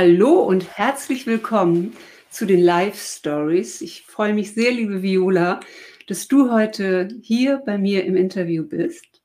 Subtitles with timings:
[0.00, 1.92] Hallo und herzlich willkommen
[2.30, 3.80] zu den Live Stories.
[3.80, 5.58] Ich freue mich sehr, liebe Viola,
[6.06, 9.20] dass du heute hier bei mir im Interview bist.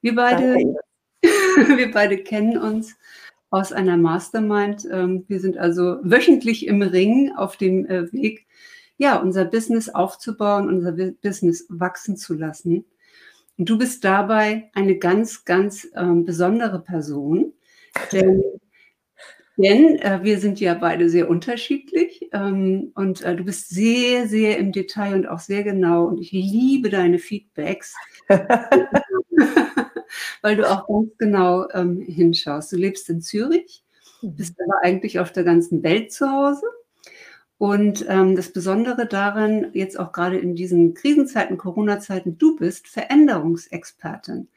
[0.00, 0.56] Wir beide,
[1.22, 2.96] wir beide kennen uns
[3.50, 4.88] aus einer Mastermind.
[4.90, 8.46] Ähm, wir sind also wöchentlich im Ring auf dem äh, Weg,
[8.96, 12.86] ja, unser Business aufzubauen, unser Business wachsen zu lassen.
[13.58, 17.52] Und du bist dabei eine ganz, ganz ähm, besondere Person,
[18.10, 18.42] denn
[19.56, 24.58] denn äh, wir sind ja beide sehr unterschiedlich ähm, und äh, du bist sehr, sehr
[24.58, 27.94] im Detail und auch sehr genau und ich liebe deine Feedbacks,
[30.42, 32.72] weil du auch ganz genau ähm, hinschaust.
[32.72, 33.84] Du lebst in Zürich,
[34.22, 34.34] mhm.
[34.34, 36.66] bist aber eigentlich auf der ganzen Welt zu Hause.
[37.56, 44.48] Und ähm, das Besondere daran, jetzt auch gerade in diesen Krisenzeiten, Corona-Zeiten, du bist Veränderungsexpertin.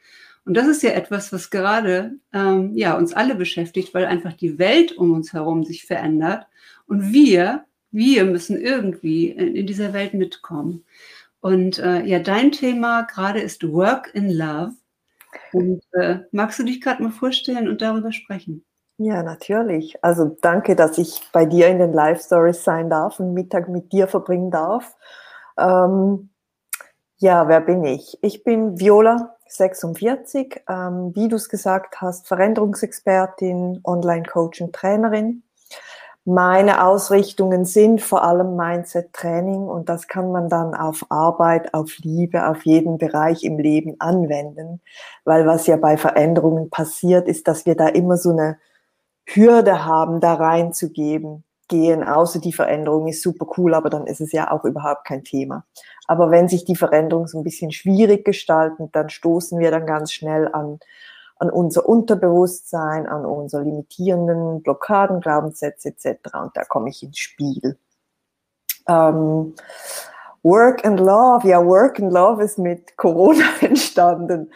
[0.48, 4.58] Und das ist ja etwas, was gerade ähm, ja, uns alle beschäftigt, weil einfach die
[4.58, 6.46] Welt um uns herum sich verändert.
[6.86, 10.86] Und wir, wir müssen irgendwie in, in dieser Welt mitkommen.
[11.42, 14.72] Und äh, ja, dein Thema gerade ist Work in Love.
[15.52, 18.64] Und äh, magst du dich gerade mal vorstellen und darüber sprechen?
[18.96, 20.02] Ja, natürlich.
[20.02, 23.92] Also danke, dass ich bei dir in den Live Stories sein darf und Mittag mit
[23.92, 24.96] dir verbringen darf.
[25.58, 26.30] Ähm,
[27.18, 28.16] ja, wer bin ich?
[28.22, 35.42] Ich bin Viola 46, ähm, wie du es gesagt hast, Veränderungsexpertin, Online-Coach und Trainerin.
[36.24, 42.46] Meine Ausrichtungen sind vor allem Mindset-Training und das kann man dann auf Arbeit, auf Liebe,
[42.48, 44.82] auf jeden Bereich im Leben anwenden,
[45.24, 48.58] weil was ja bei Veränderungen passiert, ist, dass wir da immer so eine
[49.24, 54.32] Hürde haben, da reinzugeben gehen, außer die Veränderung ist super cool, aber dann ist es
[54.32, 55.64] ja auch überhaupt kein Thema.
[56.06, 60.12] Aber wenn sich die Veränderung so ein bisschen schwierig gestalten, dann stoßen wir dann ganz
[60.12, 60.80] schnell an,
[61.36, 66.34] an unser Unterbewusstsein, an unsere limitierenden Blockaden, Glaubenssätze etc.
[66.34, 67.78] Und da komme ich ins Spiel.
[68.88, 69.54] Ähm,
[70.42, 74.50] Work and Love, ja, Work and Love ist mit Corona entstanden.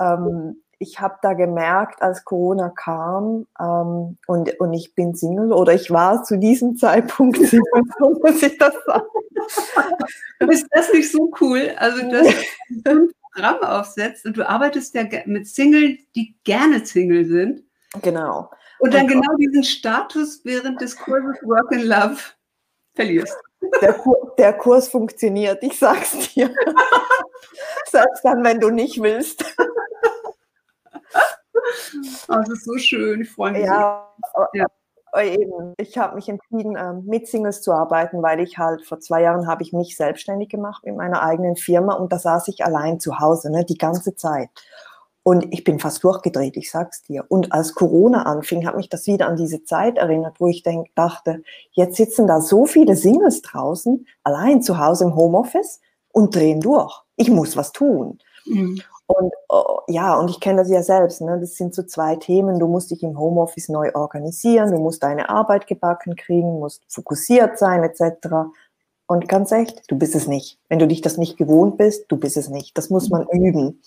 [0.00, 5.74] Ähm, ich habe da gemerkt, als Corona kam ähm, und, und ich bin Single oder
[5.74, 9.06] ich war zu diesem Zeitpunkt Single, so muss ich das sagen.
[10.48, 11.72] Ist das nicht so cool?
[11.76, 12.26] Also, dass
[12.70, 17.62] du ein Programm aufsetzt und du arbeitest ja mit Single, die gerne Single sind.
[18.00, 18.50] Genau.
[18.78, 22.16] Und dann und genau diesen Status während des Kurses Work in Love
[22.94, 23.36] verlierst.
[23.82, 26.50] Der, Kur der Kurs funktioniert, ich sag's dir.
[27.90, 29.44] Selbst dann, wenn du nicht willst.
[32.28, 33.64] Oh, das ist so schön, ich freue mich.
[33.64, 34.08] Ja,
[34.54, 34.66] ja.
[35.20, 35.74] Eben.
[35.76, 39.48] Ich habe mich entschieden, ähm, mit Singles zu arbeiten, weil ich halt vor zwei Jahren
[39.48, 43.18] habe ich mich selbstständig gemacht mit meiner eigenen Firma und da saß ich allein zu
[43.18, 44.50] Hause, ne, die ganze Zeit.
[45.22, 47.24] Und ich bin fast durchgedreht, ich sag's dir.
[47.28, 50.94] Und als Corona anfing, hat mich das wieder an diese Zeit erinnert, wo ich denk,
[50.94, 55.80] dachte, jetzt sitzen da so viele Singles draußen, allein zu Hause im Homeoffice
[56.12, 57.02] und drehen durch.
[57.16, 58.18] Ich muss was tun.
[58.46, 58.80] Mhm.
[59.10, 61.20] Und oh, ja, und ich kenne das ja selbst.
[61.20, 61.40] Ne?
[61.40, 62.60] Das sind so zwei Themen.
[62.60, 67.58] Du musst dich im Homeoffice neu organisieren, du musst deine Arbeit gebacken kriegen, musst fokussiert
[67.58, 68.28] sein, etc.
[69.06, 70.60] Und ganz echt, du bist es nicht.
[70.68, 72.78] Wenn du dich das nicht gewohnt bist, du bist es nicht.
[72.78, 73.82] Das muss man üben.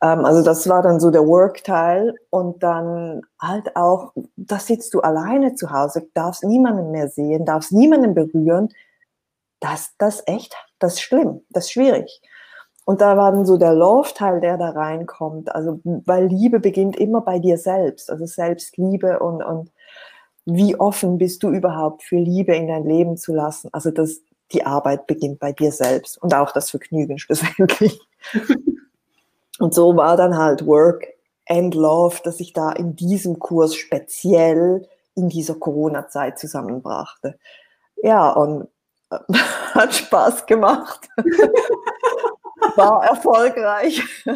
[0.00, 2.14] Ähm, also das war dann so der Work-Teil.
[2.30, 7.72] Und dann halt auch, da sitzt du alleine zu Hause, darfst niemanden mehr sehen, darfst
[7.72, 8.68] niemanden berühren.
[9.58, 12.22] Das, das echt, das ist schlimm, das ist schwierig.
[12.88, 15.54] Und da war dann so der Love-Teil, der da reinkommt.
[15.54, 18.10] Also, weil Liebe beginnt immer bei dir selbst.
[18.10, 19.70] Also Selbstliebe und, und
[20.46, 23.68] wie offen bist du überhaupt für Liebe in dein Leben zu lassen.
[23.72, 24.22] Also das,
[24.52, 28.00] die Arbeit beginnt bei dir selbst und auch das Vergnügen schlussendlich.
[29.58, 31.08] und so war dann halt Work
[31.46, 37.38] and Love, dass ich da in diesem Kurs speziell in dieser Corona-Zeit zusammenbrachte.
[38.02, 38.66] Ja, und
[39.10, 39.18] äh,
[39.74, 41.06] hat Spaß gemacht
[42.78, 44.02] war erfolgreich.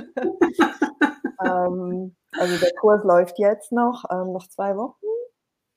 [1.45, 4.97] ähm, also der Kurs läuft jetzt noch, ähm, noch zwei Wochen.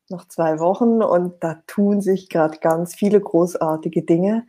[0.09, 4.45] Noch zwei Wochen und da tun sich gerade ganz viele großartige Dinge.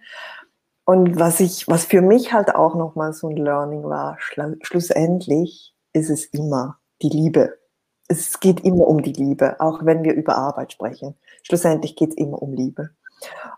[0.85, 6.11] Und was ich, was für mich halt auch nochmal so ein Learning war, schlussendlich ist
[6.11, 7.59] es immer die Liebe.
[8.07, 11.17] Es geht immer um die Liebe, auch wenn wir über Arbeit sprechen.
[11.43, 12.91] Schlussendlich geht es immer um Liebe.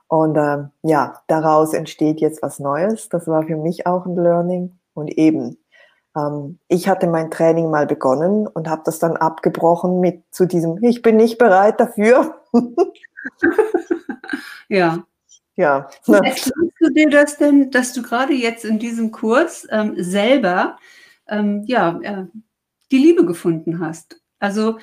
[0.08, 3.08] Und äh, ja, daraus entsteht jetzt was Neues.
[3.08, 4.78] Das war für mich auch ein Learning.
[4.94, 5.58] Und eben,
[6.16, 10.82] ähm, ich hatte mein Training mal begonnen und habe das dann abgebrochen mit zu diesem,
[10.82, 12.43] ich bin nicht bereit dafür.
[14.69, 15.05] ja.
[15.56, 15.88] Ja.
[16.06, 20.76] Erklärst du dir das denn, dass du gerade jetzt in diesem Kurs ähm, selber
[21.26, 22.26] ähm, ja, äh,
[22.93, 24.20] die Liebe gefunden hast?
[24.38, 24.78] Also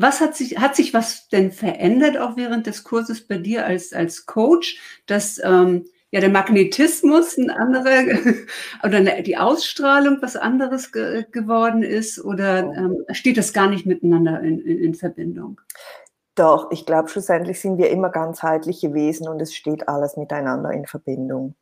[0.00, 3.92] Was hat sich, hat sich was denn verändert auch während des Kurses bei dir als,
[3.92, 8.04] als Coach, dass ähm, ja der Magnetismus ein anderer
[8.82, 14.40] oder die Ausstrahlung was anderes ge geworden ist oder ähm, steht das gar nicht miteinander
[14.40, 15.60] in, in, in Verbindung?
[16.34, 20.86] Doch, ich glaube, schlussendlich sind wir immer ganzheitliche Wesen und es steht alles miteinander in
[20.86, 21.56] Verbindung.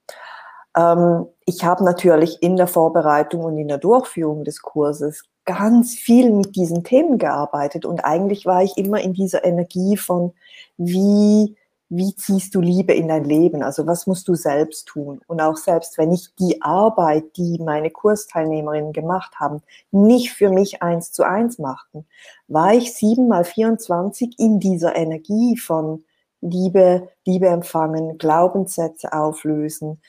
[0.77, 6.31] Ähm, ich habe natürlich in der Vorbereitung und in der Durchführung des Kurses ganz viel
[6.31, 10.35] mit diesen Themen gearbeitet und eigentlich war ich immer in dieser Energie von,
[10.77, 11.57] wie
[11.91, 13.63] wie ziehst du Liebe in dein Leben?
[13.63, 15.23] Also was musst du selbst tun?
[15.27, 20.83] Und auch selbst wenn ich die Arbeit, die meine Kursteilnehmerinnen gemacht haben, nicht für mich
[20.83, 22.07] eins zu eins machten,
[22.47, 26.05] war ich sieben mal 24 in dieser Energie von
[26.41, 30.01] Liebe, Liebe empfangen, Glaubenssätze auflösen.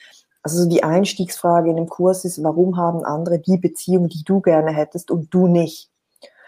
[0.42, 4.72] Also die Einstiegsfrage in dem Kurs ist, warum haben andere die Beziehung, die du gerne
[4.72, 5.90] hättest und du nicht?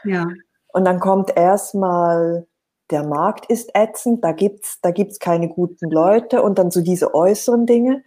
[0.05, 0.27] Ja.
[0.73, 2.47] Und dann kommt erstmal
[2.91, 7.15] der Markt ist ätzend, da gibt's da gibt's keine guten Leute und dann so diese
[7.15, 8.03] äußeren Dinge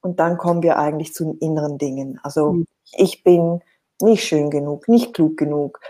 [0.00, 2.18] und dann kommen wir eigentlich zu den inneren Dingen.
[2.22, 2.66] Also mhm.
[2.92, 3.60] ich bin
[4.02, 5.80] nicht schön genug, nicht klug genug,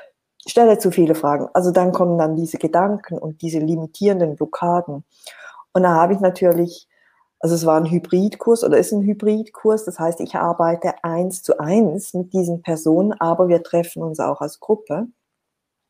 [0.47, 1.49] stelle zu viele Fragen.
[1.55, 5.05] Also dann kommen dann diese Gedanken und diese limitierenden Blockaden.
[5.73, 6.87] Und da habe ich natürlich,
[7.45, 11.61] also es war ein Hybridkurs oder ist ein Hybridkurs, das heißt, ich arbeite eins zu
[11.61, 15.09] eins mit diesen Personen, aber wir treffen uns auch als Gruppe.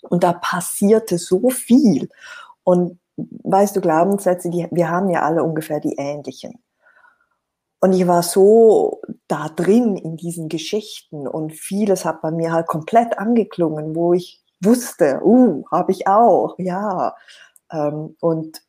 [0.03, 2.09] Und da passierte so viel.
[2.65, 6.61] Und weißt du, Glaubenssätze, die, wir haben ja alle ungefähr die ähnlichen.
[7.79, 12.67] Und ich war so da drin in diesen Geschichten und vieles hat bei mir halt
[12.67, 17.15] komplett angeklungen, wo ich wusste, uh, habe ich auch, ja.
[17.71, 18.61] Ähm, und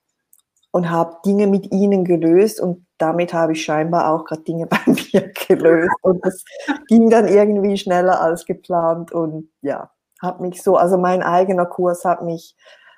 [0.76, 4.80] und habe Dinge mit ihnen gelöst und damit habe ich scheinbar auch gerade Dinge bei
[4.86, 6.44] mir gelöst und das
[6.88, 9.90] ging dann irgendwie schneller als geplant und ja,
[10.22, 12.58] hat mich so, also mein eigener Kurs hat mich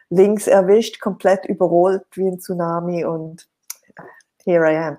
[0.10, 3.48] links erwischt, komplett überrollt wie ein Tsunami und
[4.44, 4.98] here I am.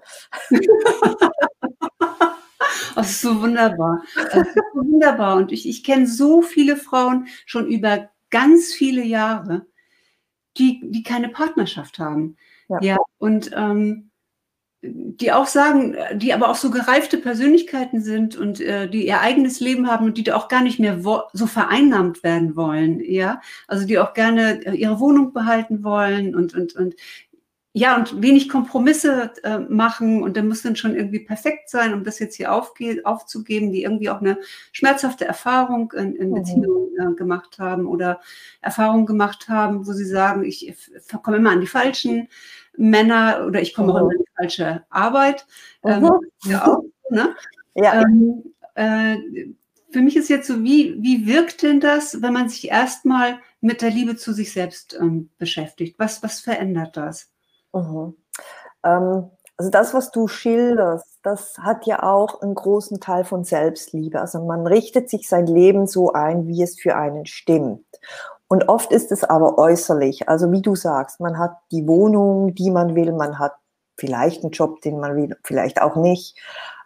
[2.94, 4.02] Das ist so wunderbar.
[4.14, 5.36] Das ist so wunderbar.
[5.36, 9.66] Und ich, ich kenne so viele Frauen schon über ganz viele Jahre,
[10.56, 12.36] die, die keine Partnerschaft haben.
[12.68, 14.08] Ja, ja und ähm,
[14.80, 19.58] die auch sagen, die aber auch so gereifte Persönlichkeiten sind und äh, die ihr eigenes
[19.58, 23.86] Leben haben und die da auch gar nicht mehr so vereinnahmt werden wollen, ja, also
[23.86, 26.94] die auch gerne äh, ihre Wohnung behalten wollen und und und
[27.72, 32.04] ja und wenig Kompromisse äh, machen und dann muss dann schon irgendwie perfekt sein, um
[32.04, 34.38] das jetzt hier aufge aufzugeben, die irgendwie auch eine
[34.70, 36.34] schmerzhafte Erfahrung in, in mhm.
[36.34, 38.20] Beziehungen äh, gemacht haben oder
[38.60, 40.72] Erfahrungen gemacht haben, wo sie sagen, ich
[41.22, 42.28] komme immer an die falschen
[42.78, 43.98] Männer oder ich komme mhm.
[43.98, 45.46] auch in die falsche Arbeit.
[45.84, 46.10] Ähm,
[46.44, 47.34] ja, auch, ne?
[47.74, 48.02] ja.
[48.02, 49.16] Ähm, äh,
[49.90, 53.82] für mich ist jetzt so, wie, wie wirkt denn das, wenn man sich erstmal mit
[53.82, 55.98] der Liebe zu sich selbst ähm, beschäftigt?
[55.98, 57.30] Was, was verändert das?
[57.72, 58.14] Mhm.
[58.82, 64.20] Also das, was du schilderst, das hat ja auch einen großen Teil von Selbstliebe.
[64.20, 67.84] Also man richtet sich sein Leben so ein, wie es für einen stimmt.
[68.48, 70.28] Und oft ist es aber äußerlich.
[70.28, 73.52] Also wie du sagst, man hat die Wohnung, die man will, man hat
[73.96, 76.36] vielleicht einen Job, den man will, vielleicht auch nicht.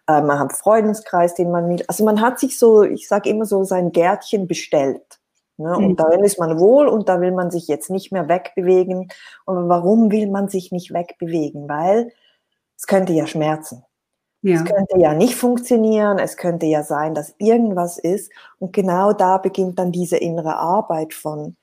[0.08, 1.84] Äh, man hat einen Freundeskreis, den man will.
[1.86, 5.20] Also man hat sich so, ich sage immer so, sein Gärtchen bestellt.
[5.56, 5.76] Ne?
[5.76, 5.96] Und mhm.
[5.96, 9.08] darin ist man wohl und da will man sich jetzt nicht mehr wegbewegen.
[9.44, 11.68] Und warum will man sich nicht wegbewegen?
[11.68, 12.12] Weil
[12.76, 13.84] es könnte ja schmerzen.
[14.44, 14.56] Ja.
[14.56, 18.32] Es könnte ja nicht funktionieren, es könnte ja sein, dass irgendwas ist.
[18.58, 21.56] Und genau da beginnt dann diese innere Arbeit von,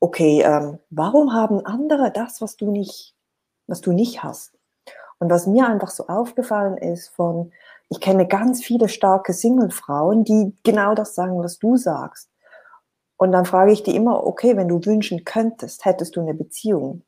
[0.00, 3.14] okay, ähm, warum haben andere das, was du nicht,
[3.66, 4.58] was du nicht hast?
[5.18, 7.52] Und was mir einfach so aufgefallen ist von,
[7.90, 12.30] ich kenne ganz viele starke Single-Frauen, die genau das sagen, was du sagst.
[13.18, 17.02] Und dann frage ich die immer, okay, wenn du wünschen könntest, hättest du eine Beziehung?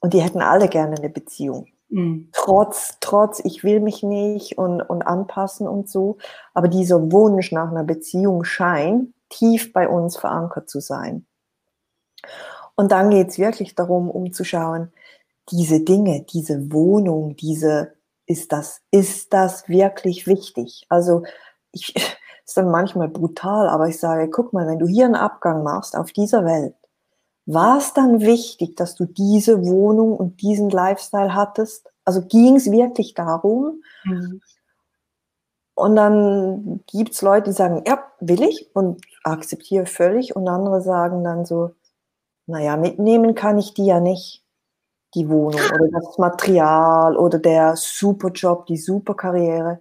[0.00, 1.68] Und die hätten alle gerne eine Beziehung.
[1.90, 2.28] Mhm.
[2.32, 6.18] Trotz, trotz, ich will mich nicht und, und anpassen und so.
[6.54, 11.26] Aber dieser Wunsch nach einer Beziehung scheint tief bei uns verankert zu sein.
[12.76, 14.92] Und dann geht es wirklich darum, um zu schauen,
[15.50, 17.94] diese Dinge, diese Wohnung, diese,
[18.26, 20.86] ist das, ist das wirklich wichtig?
[20.88, 21.24] Also
[21.72, 21.94] ich,
[22.46, 25.96] ist dann manchmal brutal, aber ich sage, guck mal, wenn du hier einen Abgang machst
[25.96, 26.74] auf dieser Welt,
[27.48, 31.90] war es dann wichtig, dass du diese Wohnung und diesen Lifestyle hattest?
[32.04, 33.82] Also ging es wirklich darum?
[34.04, 34.42] Mhm.
[35.74, 40.36] Und dann gibt es Leute, die sagen, ja, will ich und akzeptiere völlig.
[40.36, 41.70] Und andere sagen dann so,
[42.46, 44.44] naja, mitnehmen kann ich die ja nicht,
[45.14, 49.80] die Wohnung oder das Material oder der Superjob, die Superkarriere.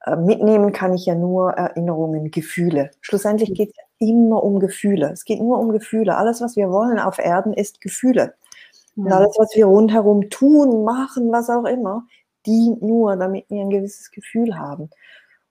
[0.00, 2.90] Äh, mitnehmen kann ich ja nur Erinnerungen, Gefühle.
[3.02, 5.10] Schlussendlich geht es immer um Gefühle.
[5.12, 6.16] Es geht nur um Gefühle.
[6.16, 8.34] Alles, was wir wollen auf Erden, ist Gefühle.
[8.96, 9.04] Ja.
[9.04, 12.06] Und alles, was wir rundherum tun, machen, was auch immer,
[12.46, 14.90] dient nur, damit wir ein gewisses Gefühl haben.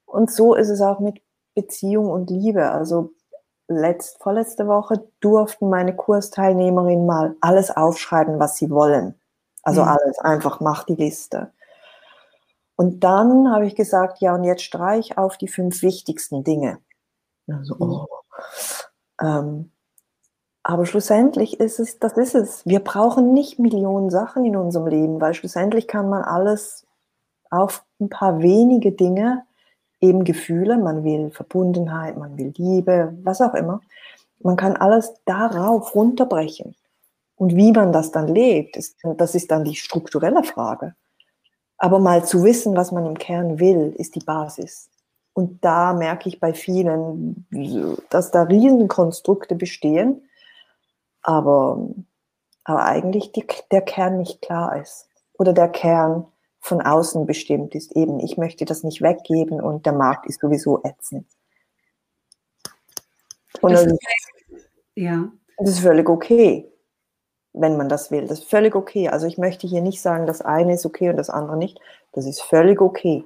[0.05, 1.21] Und so ist es auch mit
[1.53, 2.71] Beziehung und Liebe.
[2.71, 3.11] Also
[3.67, 9.15] letzt, vorletzte Woche durften meine Kursteilnehmerinnen mal alles aufschreiben, was sie wollen.
[9.63, 9.89] Also mhm.
[9.89, 11.51] alles, einfach mach die Liste.
[12.75, 16.79] Und dann habe ich gesagt, ja, und jetzt streich auf die fünf wichtigsten Dinge.
[17.47, 17.81] Also, mhm.
[17.81, 18.16] oh.
[19.21, 19.71] Ähm,
[20.63, 22.65] aber schlussendlich ist es, das ist es.
[22.65, 26.85] Wir brauchen nicht Millionen Sachen in unserem Leben, weil schlussendlich kann man alles
[27.49, 29.43] auf ein paar wenige Dinge,
[30.01, 33.81] eben Gefühle, man will Verbundenheit, man will Liebe, was auch immer.
[34.39, 36.75] Man kann alles darauf runterbrechen.
[37.35, 40.95] Und wie man das dann lebt, ist, das ist dann die strukturelle Frage.
[41.77, 44.89] Aber mal zu wissen, was man im Kern will, ist die Basis.
[45.37, 47.45] Und da merke ich bei vielen,
[48.09, 50.27] dass da Riesenkonstrukte bestehen,
[51.21, 51.89] aber,
[52.63, 55.07] aber eigentlich die, der Kern nicht klar ist.
[55.37, 56.25] Oder der Kern
[56.59, 57.95] von außen bestimmt ist.
[57.95, 61.27] Eben, ich möchte das nicht weggeben und der Markt ist sowieso ätzend.
[63.61, 63.99] Und das, ist,
[64.95, 65.31] ja.
[65.59, 66.67] das ist völlig okay
[67.59, 68.27] wenn man das will.
[68.27, 69.09] Das ist völlig okay.
[69.09, 71.79] Also ich möchte hier nicht sagen, das eine ist okay und das andere nicht.
[72.11, 73.25] Das ist völlig okay,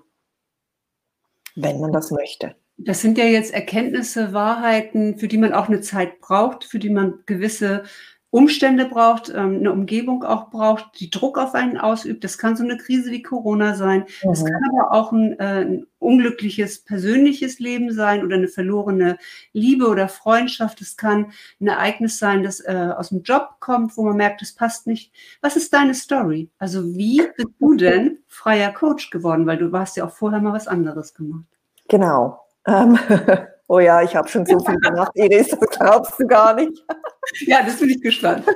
[1.55, 2.55] wenn man das möchte.
[2.77, 6.89] Das sind ja jetzt Erkenntnisse, Wahrheiten, für die man auch eine Zeit braucht, für die
[6.89, 7.84] man gewisse
[8.31, 12.23] Umstände braucht, ähm, eine Umgebung auch braucht, die Druck auf einen ausübt.
[12.23, 14.05] Das kann so eine Krise wie Corona sein.
[14.31, 14.47] Es mhm.
[14.47, 19.17] kann aber auch ein, äh, ein, unglückliches persönliches Leben sein oder eine verlorene
[19.51, 20.81] Liebe oder Freundschaft.
[20.81, 24.55] Es kann ein Ereignis sein, das äh, aus dem Job kommt, wo man merkt, es
[24.55, 25.13] passt nicht.
[25.41, 26.50] Was ist deine Story?
[26.57, 29.45] Also wie bist du denn freier Coach geworden?
[29.45, 31.45] Weil du warst ja auch vorher mal was anderes gemacht.
[31.89, 32.39] Genau.
[32.65, 32.97] Ähm,
[33.73, 36.83] Oh ja, ich habe schon so viel gemacht, Iris, das glaubst du gar nicht.
[37.45, 38.45] Ja, das bin ich gespannt.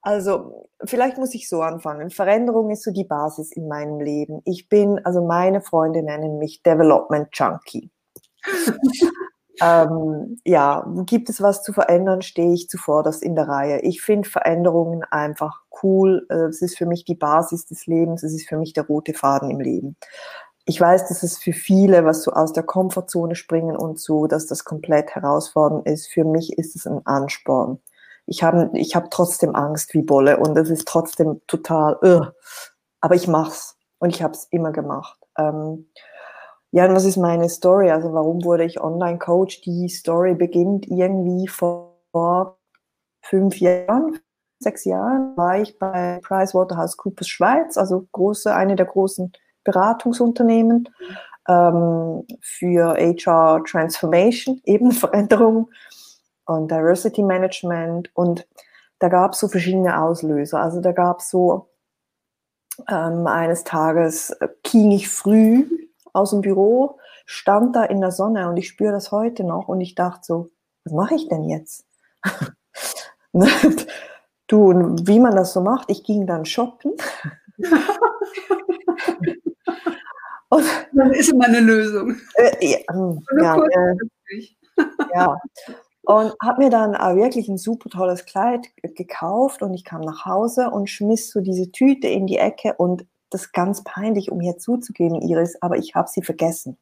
[0.00, 2.10] Also, vielleicht muss ich so anfangen.
[2.10, 4.40] Veränderung ist so die Basis in meinem Leben.
[4.44, 7.90] Ich bin, also meine Freunde nennen mich Development Junkie.
[9.60, 13.80] ähm, ja, gibt es was zu verändern, stehe ich zuvorderst in der Reihe.
[13.80, 16.24] Ich finde Veränderungen einfach cool.
[16.28, 18.22] Es ist für mich die Basis des Lebens.
[18.22, 19.96] Es ist für mich der rote Faden im Leben
[20.68, 24.46] ich weiß, dass es für viele, was so aus der Komfortzone springen und so, dass
[24.46, 26.08] das komplett herausfordernd ist.
[26.08, 27.78] Für mich ist es ein Ansporn.
[28.26, 32.26] Ich habe ich hab trotzdem Angst wie Bolle und es ist trotzdem total, uh,
[33.00, 35.16] aber ich mach's und ich habe es immer gemacht.
[35.38, 35.88] Ähm,
[36.72, 37.92] ja, und was ist meine Story?
[37.92, 39.60] Also warum wurde ich Online-Coach?
[39.60, 42.58] Die Story beginnt irgendwie vor
[43.22, 44.18] fünf Jahren,
[44.58, 49.32] sechs Jahren war ich bei PricewaterhouseCoopers Schweiz, also große, eine der großen
[49.66, 50.88] Beratungsunternehmen
[51.48, 55.68] ähm, für HR Transformation, eben Veränderung
[56.46, 58.10] und Diversity Management.
[58.14, 58.46] Und
[58.98, 60.60] da gab es so verschiedene Auslöser.
[60.60, 61.68] Also da gab es so
[62.88, 65.66] ähm, eines Tages ging ich früh
[66.12, 69.80] aus dem Büro, stand da in der Sonne und ich spüre das heute noch und
[69.80, 70.50] ich dachte so,
[70.84, 71.84] was mache ich denn jetzt?
[74.46, 76.92] du, und wie man das so macht, ich ging dann shoppen.
[80.48, 82.16] Und dann ist immer eine Lösung.
[82.34, 83.96] Äh, ja, hm, ja, äh,
[85.14, 85.40] ja,
[86.02, 90.70] Und habe mir dann wirklich ein super tolles Kleid gekauft und ich kam nach Hause
[90.70, 94.56] und schmiss so diese Tüte in die Ecke und das ist ganz peinlich, um hier
[94.58, 96.78] zuzugeben, Iris, aber ich habe sie vergessen.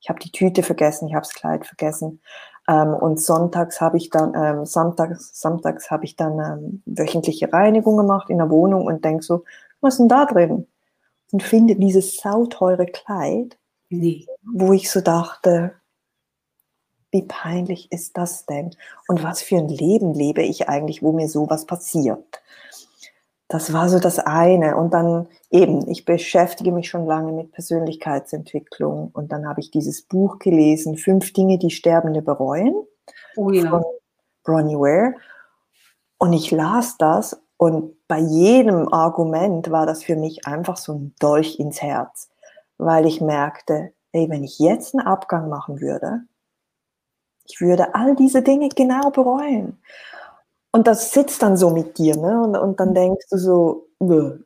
[0.00, 2.20] Ich habe die Tüte vergessen, ich habe das Kleid vergessen.
[2.68, 7.96] Ähm, und sonntags habe ich dann, ähm, samstags, samstags habe ich dann ähm, wöchentliche Reinigung
[7.96, 9.44] gemacht in der Wohnung und denk so,
[9.80, 10.66] was ist denn da drin?
[11.32, 13.58] Und finde dieses sauteure Kleid,
[13.88, 14.26] nee.
[14.42, 15.74] wo ich so dachte,
[17.12, 18.70] wie peinlich ist das denn?
[19.08, 22.42] Und was für ein Leben lebe ich eigentlich, wo mir sowas passiert?
[23.48, 24.76] Das war so das eine.
[24.76, 29.10] Und dann eben, ich beschäftige mich schon lange mit Persönlichkeitsentwicklung.
[29.12, 32.74] Und dann habe ich dieses Buch gelesen, Fünf Dinge, die Sterbende bereuen,
[33.36, 33.68] oh ja.
[33.68, 33.84] von
[34.44, 35.14] Bronnie Ware.
[36.18, 41.14] Und ich las das und bei jedem Argument war das für mich einfach so ein
[41.20, 42.30] Dolch ins Herz,
[42.78, 46.22] weil ich merkte, ey, wenn ich jetzt einen Abgang machen würde,
[47.44, 49.78] ich würde all diese Dinge genau bereuen.
[50.72, 52.42] Und das sitzt dann so mit dir, ne?
[52.42, 53.88] Und, und dann denkst du so,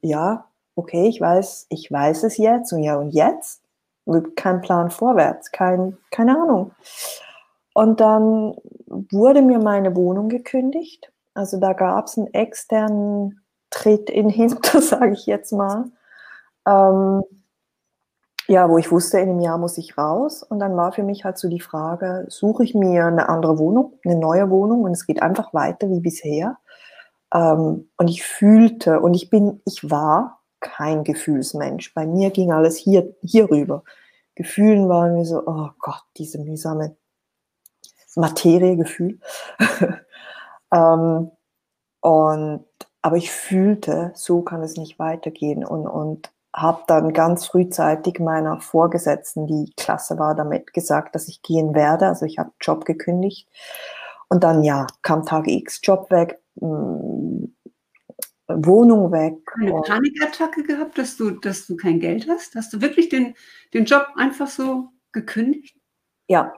[0.03, 3.63] ja, okay, ich weiß, ich weiß es jetzt und ja, und jetzt?
[4.35, 6.73] Kein Plan vorwärts, kein, keine Ahnung.
[7.75, 8.57] Und dann
[8.89, 15.13] wurde mir meine Wohnung gekündigt also da gab es einen externen Tritt in Hinter, sage
[15.13, 15.87] ich jetzt mal.
[16.67, 17.23] Ähm,
[18.47, 20.43] ja, wo ich wusste, in einem Jahr muss ich raus.
[20.43, 23.99] Und dann war für mich halt so die Frage, suche ich mir eine andere Wohnung,
[24.05, 26.59] eine neue Wohnung und es geht einfach weiter wie bisher.
[27.33, 31.95] Ähm, und ich fühlte, und ich bin, ich war kein Gefühlsmensch.
[31.95, 33.83] Bei mir ging alles hier, hier rüber.
[34.35, 36.97] Gefühlen waren mir so, oh Gott, diese mühsame
[38.17, 39.19] Materiegefühl.
[40.75, 41.31] ähm,
[42.01, 42.65] und,
[43.03, 45.65] aber ich fühlte, so kann es nicht weitergehen.
[45.65, 51.43] Und, und habe dann ganz frühzeitig meiner Vorgesetzten, die klasse war, damit gesagt, dass ich
[51.43, 52.07] gehen werde.
[52.07, 53.49] Also ich habe Job gekündigt.
[54.29, 57.49] Und dann, ja, kam Tag X, Job weg, mh,
[58.49, 59.39] Wohnung weg.
[59.59, 62.55] Eine Panikattacke gehabt, dass du, dass du kein Geld hast?
[62.55, 63.35] Hast du wirklich den,
[63.73, 65.77] den Job einfach so gekündigt?
[66.29, 66.53] Ja.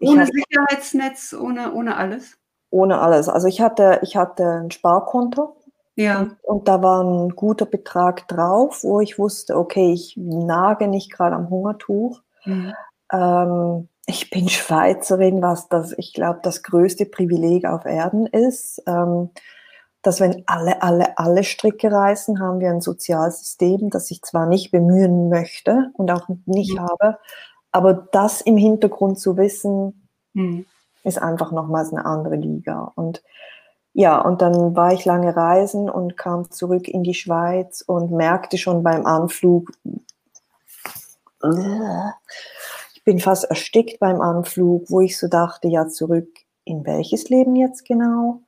[0.00, 2.39] Ohne Sicherheitsnetz, ohne, ohne alles?
[2.70, 3.28] Ohne alles.
[3.28, 5.56] Also ich hatte, ich hatte ein Sparkonto
[6.00, 6.20] ja.
[6.20, 11.12] Und, und, da war ein guter Betrag drauf, wo ich wusste, okay, ich nage nicht
[11.12, 12.22] gerade am Hungertuch.
[12.46, 12.72] Mhm.
[13.12, 18.82] Ähm, ich bin Schweizerin, was das, ich glaube, das größte Privileg auf Erden ist.
[18.86, 19.30] Ähm,
[20.02, 24.70] dass wenn alle, alle, alle Stricke reißen, haben wir ein Sozialsystem, das ich zwar nicht
[24.70, 26.80] bemühen möchte und auch nicht mhm.
[26.80, 27.18] habe,
[27.70, 30.64] aber das im Hintergrund zu wissen, mhm.
[31.04, 32.92] Ist einfach nochmals eine andere Liga.
[32.94, 33.22] Und
[33.92, 38.56] ja, und dann war ich lange reisen und kam zurück in die Schweiz und merkte
[38.56, 39.72] schon beim Anflug,
[42.94, 46.28] ich bin fast erstickt beim Anflug, wo ich so dachte, ja, zurück
[46.64, 48.42] in welches Leben jetzt genau?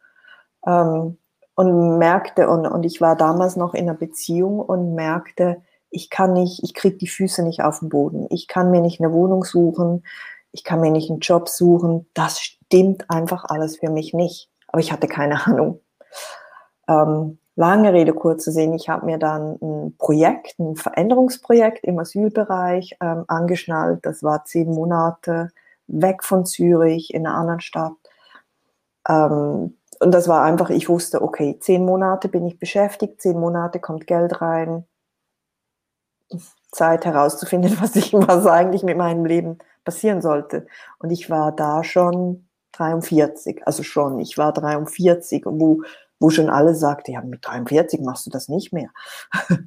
[0.66, 1.18] Ähm,
[1.54, 6.32] und merkte, und, und ich war damals noch in einer Beziehung und merkte, ich kann
[6.32, 8.26] nicht, ich kriege die Füße nicht auf den Boden.
[8.30, 10.04] Ich kann mir nicht eine Wohnung suchen,
[10.52, 12.06] ich kann mir nicht einen Job suchen.
[12.14, 15.80] Das stimmt einfach alles für mich nicht aber ich hatte keine Ahnung.
[16.88, 22.96] Ähm, lange Rede, kurze Sinn, ich habe mir dann ein Projekt, ein Veränderungsprojekt im Asylbereich
[23.00, 24.04] ähm, angeschnallt.
[24.04, 25.52] Das war zehn Monate
[25.86, 27.92] weg von Zürich in einer anderen Stadt.
[29.08, 33.78] Ähm, und das war einfach, ich wusste, okay, zehn Monate bin ich beschäftigt, zehn Monate
[33.78, 34.84] kommt Geld rein.
[36.72, 40.66] Zeit herauszufinden, was, ich, was eigentlich mit meinem Leben passieren sollte.
[40.98, 45.82] Und ich war da schon 43, also schon, ich war 43, wo,
[46.18, 48.88] wo schon alle sagten, ja, mit 43 machst du das nicht mehr.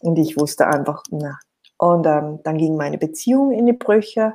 [0.00, 1.38] und ich wusste einfach, na.
[1.78, 4.34] Und ähm, dann ging meine Beziehung in die Brüche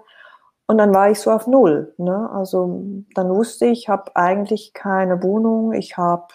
[0.66, 1.94] und dann war ich so auf Null.
[1.98, 2.30] Ne?
[2.34, 2.84] Also
[3.16, 6.28] dann wusste ich, ich habe eigentlich keine Wohnung, ich habe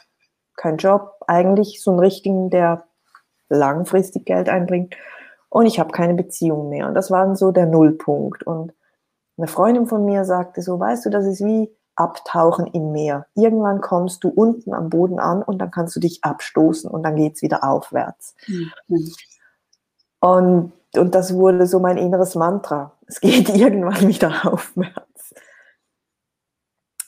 [0.56, 2.84] keinen Job, eigentlich so einen richtigen, der
[3.50, 4.96] langfristig Geld einbringt
[5.52, 6.88] und ich habe keine Beziehung mehr.
[6.88, 8.42] Und das war so der Nullpunkt.
[8.42, 8.72] Und
[9.36, 13.26] eine Freundin von mir sagte so, weißt du, das ist wie Abtauchen im Meer.
[13.34, 17.16] Irgendwann kommst du unten am Boden an und dann kannst du dich abstoßen und dann
[17.16, 18.34] geht es wieder aufwärts.
[18.46, 19.12] Mhm.
[20.20, 22.96] Und, und das wurde so mein inneres Mantra.
[23.06, 25.34] Es geht irgendwann wieder aufwärts.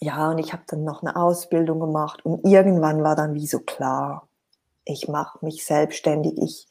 [0.00, 3.60] Ja, und ich habe dann noch eine Ausbildung gemacht und irgendwann war dann wie so
[3.60, 4.28] klar,
[4.84, 6.68] ich mache mich selbstständig, ich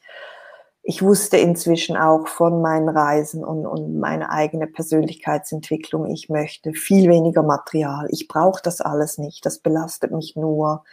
[0.86, 7.08] ich wusste inzwischen auch von meinen Reisen und, und meine eigene Persönlichkeitsentwicklung, ich möchte viel
[7.08, 8.06] weniger Material.
[8.10, 10.84] Ich brauche das alles nicht, das belastet mich nur.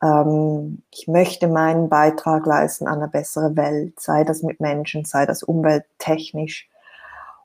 [0.00, 5.26] Ähm, ich möchte meinen Beitrag leisten an eine bessere Welt, sei das mit Menschen, sei
[5.26, 6.68] das umwelttechnisch.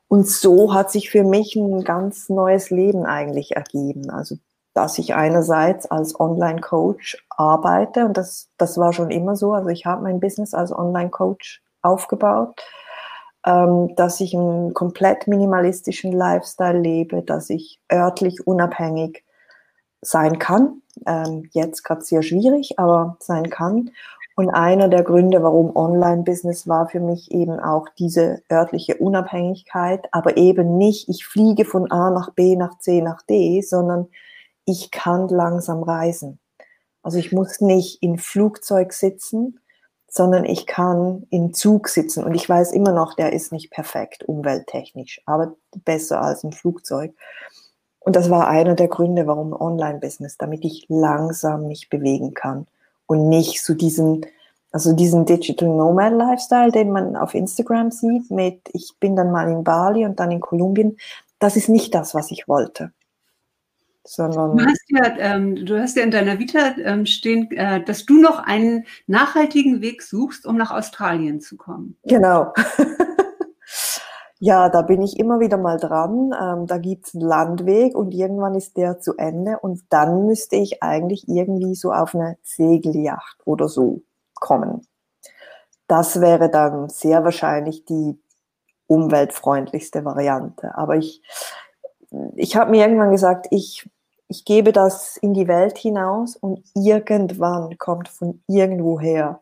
[0.06, 4.08] Und so hat sich für mich ein ganz neues Leben eigentlich ergeben.
[4.08, 4.36] Also,
[4.72, 9.52] dass ich einerseits als Online-Coach arbeite, und das, das war schon immer so.
[9.52, 12.62] Also, ich habe mein Business als Online-Coach aufgebaut,
[13.44, 19.24] ähm, dass ich einen komplett minimalistischen Lifestyle lebe, dass ich örtlich unabhängig
[20.00, 20.82] sein kann.
[21.06, 23.90] Ähm, jetzt gerade sehr schwierig, aber sein kann.
[24.34, 30.36] Und einer der Gründe, warum Online-Business war für mich eben auch diese örtliche Unabhängigkeit, aber
[30.38, 34.08] eben nicht, ich fliege von A nach B nach C nach D, sondern
[34.64, 36.38] ich kann langsam reisen.
[37.02, 39.58] Also ich muss nicht im Flugzeug sitzen
[40.14, 44.22] sondern ich kann im Zug sitzen und ich weiß immer noch, der ist nicht perfekt
[44.24, 45.54] umwelttechnisch, aber
[45.86, 47.14] besser als im Flugzeug.
[47.98, 52.66] Und das war einer der Gründe, warum Online-Business, damit ich langsam mich bewegen kann
[53.06, 54.26] und nicht so diesen,
[54.70, 59.50] also diesen Digital Nomad Lifestyle, den man auf Instagram sieht, mit ich bin dann mal
[59.50, 60.98] in Bali und dann in Kolumbien.
[61.38, 62.92] Das ist nicht das, was ich wollte
[64.04, 64.56] sondern.
[64.56, 68.20] Du hast ja, ähm, du hast ja in deiner Vita ähm, stehen, äh, dass du
[68.20, 71.96] noch einen nachhaltigen Weg suchst, um nach Australien zu kommen.
[72.04, 72.52] Genau.
[74.38, 76.32] ja, da bin ich immer wieder mal dran.
[76.40, 80.56] Ähm, da gibt es einen Landweg und irgendwann ist der zu Ende und dann müsste
[80.56, 84.02] ich eigentlich irgendwie so auf eine Segelyacht oder so
[84.34, 84.86] kommen.
[85.86, 88.18] Das wäre dann sehr wahrscheinlich die
[88.86, 90.76] umweltfreundlichste Variante.
[90.76, 91.22] Aber ich,
[92.36, 93.88] ich habe mir irgendwann gesagt, ich,
[94.28, 99.40] ich gebe das in die Welt hinaus und irgendwann kommt von irgendwoher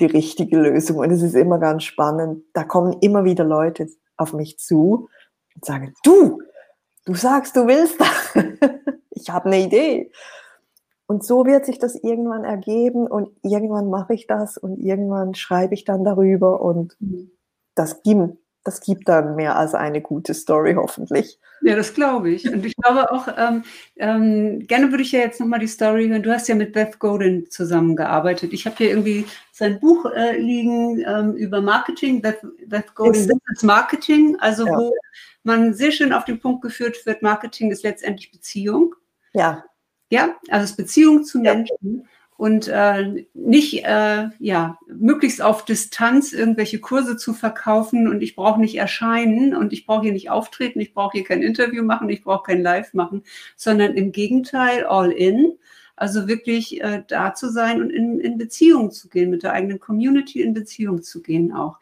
[0.00, 0.98] die richtige Lösung.
[0.98, 2.44] Und es ist immer ganz spannend.
[2.52, 5.08] Da kommen immer wieder Leute auf mich zu
[5.54, 6.40] und sagen, du,
[7.04, 8.44] du sagst, du willst das.
[9.10, 10.10] ich habe eine Idee.
[11.06, 15.74] Und so wird sich das irgendwann ergeben und irgendwann mache ich das und irgendwann schreibe
[15.74, 17.30] ich dann darüber und mhm.
[17.74, 21.38] das gibt, das gibt dann mehr als eine gute Story hoffentlich.
[21.60, 22.50] Ja, das glaube ich.
[22.50, 23.62] Und ich glaube auch, ähm,
[23.96, 26.22] ähm, gerne würde ich ja jetzt nochmal die Story hören.
[26.22, 28.52] Du hast ja mit Beth Godin zusammengearbeitet.
[28.52, 33.62] Ich habe hier irgendwie sein Buch äh, liegen ähm, über Marketing, Beth, Beth Godin Business
[33.62, 34.76] Marketing, also ja.
[34.76, 34.94] wo
[35.42, 38.94] man sehr schön auf den Punkt geführt wird, Marketing ist letztendlich Beziehung.
[39.34, 39.64] Ja.
[40.10, 42.08] Ja, also es Beziehung zu Menschen ja.
[42.44, 48.60] Und äh, nicht, äh, ja, möglichst auf Distanz irgendwelche Kurse zu verkaufen und ich brauche
[48.60, 52.22] nicht erscheinen und ich brauche hier nicht auftreten, ich brauche hier kein Interview machen, ich
[52.22, 53.22] brauche kein Live machen,
[53.56, 55.54] sondern im Gegenteil, all in.
[55.96, 59.80] Also wirklich äh, da zu sein und in, in Beziehung zu gehen, mit der eigenen
[59.80, 61.78] Community in Beziehung zu gehen auch.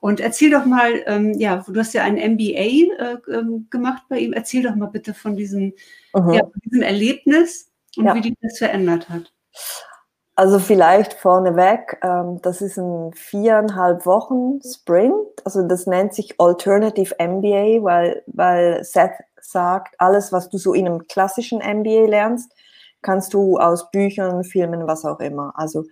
[0.00, 4.20] Und erzähl doch mal, ähm, ja, du hast ja ein MBA äh, ähm, gemacht bei
[4.20, 4.32] ihm.
[4.32, 5.74] Erzähl doch mal bitte von diesem,
[6.14, 6.32] mhm.
[6.32, 8.14] ja, von diesem Erlebnis und ja.
[8.14, 9.34] wie dich das verändert hat.
[10.38, 15.14] Also vielleicht vorneweg, ähm, das ist ein viereinhalb Wochen Sprint.
[15.46, 20.86] Also das nennt sich Alternative MBA, weil, weil Seth sagt, alles, was du so in
[20.86, 22.52] einem klassischen MBA lernst,
[23.00, 25.54] kannst du aus Büchern, Filmen, was auch immer.
[25.56, 25.84] Also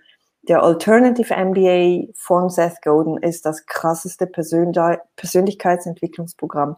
[0.43, 6.77] der Alternative MBA von Seth Godin ist das krasseste Persönlichkeitsentwicklungsprogramm,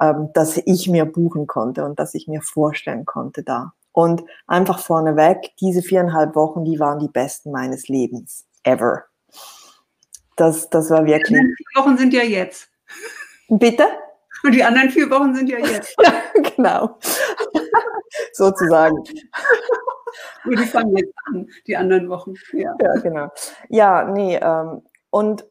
[0.00, 3.74] ähm, das ich mir buchen konnte und das ich mir vorstellen konnte da.
[3.94, 8.44] Und einfach vorneweg, diese viereinhalb Wochen, die waren die besten meines Lebens.
[8.64, 9.04] Ever.
[10.36, 11.28] Das, das war wirklich.
[11.28, 12.68] Die anderen vier Wochen sind ja jetzt.
[13.48, 13.86] Bitte?
[14.42, 15.96] Und die anderen vier Wochen sind ja jetzt.
[16.56, 16.98] genau.
[18.32, 18.96] Sozusagen.
[20.44, 22.34] Nur die fangen jetzt an, die anderen Wochen.
[22.52, 23.28] Ja, ja genau.
[23.68, 25.48] Ja, nee, ähm, und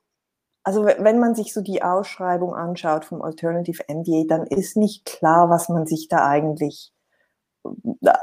[0.65, 5.49] also wenn man sich so die Ausschreibung anschaut vom Alternative MBA, dann ist nicht klar,
[5.49, 6.92] was man sich da eigentlich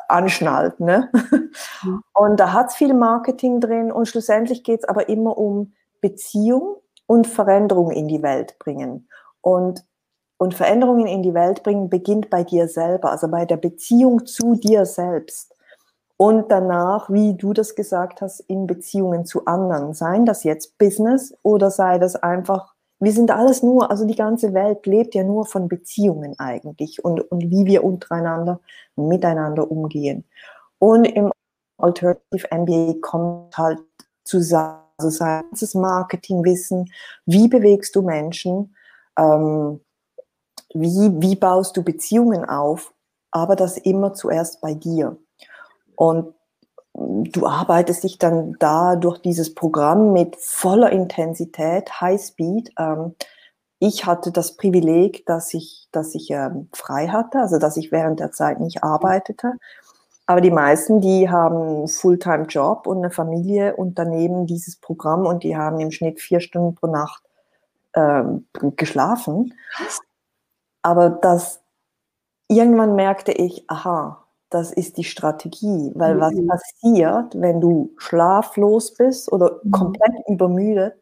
[0.08, 0.80] anschnallt.
[0.80, 1.10] Ne?
[1.82, 2.02] Mhm.
[2.12, 6.76] Und da hat es viel Marketing drin und schlussendlich geht es aber immer um Beziehung
[7.06, 9.08] und Veränderung in die Welt bringen.
[9.40, 9.84] Und,
[10.38, 14.54] und Veränderungen in die Welt bringen beginnt bei dir selber, also bei der Beziehung zu
[14.54, 15.54] dir selbst
[16.20, 19.94] und danach, wie du das gesagt hast, in Beziehungen zu anderen.
[19.94, 22.69] Seien das jetzt Business oder sei das einfach,
[23.00, 27.20] wir sind alles nur, also die ganze Welt lebt ja nur von Beziehungen eigentlich und,
[27.32, 28.60] und wie wir untereinander
[28.94, 30.24] miteinander umgehen.
[30.78, 31.32] Und im
[31.78, 33.78] Alternative MBA kommt halt
[34.24, 36.92] zusammen, also sei das Marketingwissen,
[37.24, 38.76] wie bewegst du Menschen,
[39.18, 39.80] ähm,
[40.74, 42.92] wie, wie baust du Beziehungen auf,
[43.30, 45.16] aber das immer zuerst bei dir.
[45.96, 46.34] Und
[46.94, 52.72] du arbeitest dich dann da durch dieses Programm mit voller Intensität, High Speed.
[52.78, 53.14] Ähm,
[53.78, 58.20] ich hatte das Privileg, dass ich, dass ich ähm, frei hatte, also dass ich während
[58.20, 59.54] der Zeit nicht arbeitete.
[60.26, 65.56] Aber die meisten, die haben Fulltime-Job und eine Familie und daneben dieses Programm und die
[65.56, 67.24] haben im Schnitt vier Stunden pro Nacht
[67.94, 69.54] ähm, geschlafen.
[70.82, 71.60] Aber das
[72.48, 75.92] irgendwann merkte ich, aha, das ist die Strategie.
[75.94, 76.20] Weil mhm.
[76.20, 79.70] was passiert, wenn du schlaflos bist oder mhm.
[79.70, 80.94] komplett übermüdet,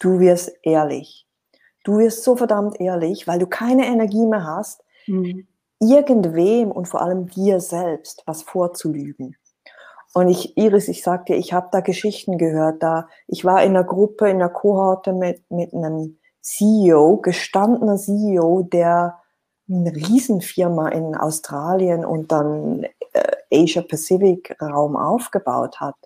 [0.00, 1.26] du wirst ehrlich.
[1.84, 5.46] Du wirst so verdammt ehrlich, weil du keine Energie mehr hast, mhm.
[5.80, 9.36] irgendwem und vor allem dir selbst was vorzulügen.
[10.14, 12.82] Und ich, Iris, ich sagte, ich habe da Geschichten gehört.
[12.82, 18.62] Da ich war in einer Gruppe, in einer Kohorte mit, mit einem CEO, gestandener CEO,
[18.62, 19.18] der
[19.68, 25.96] eine Riesenfirma in Australien und dann äh, Asia Pacific Raum aufgebaut hat.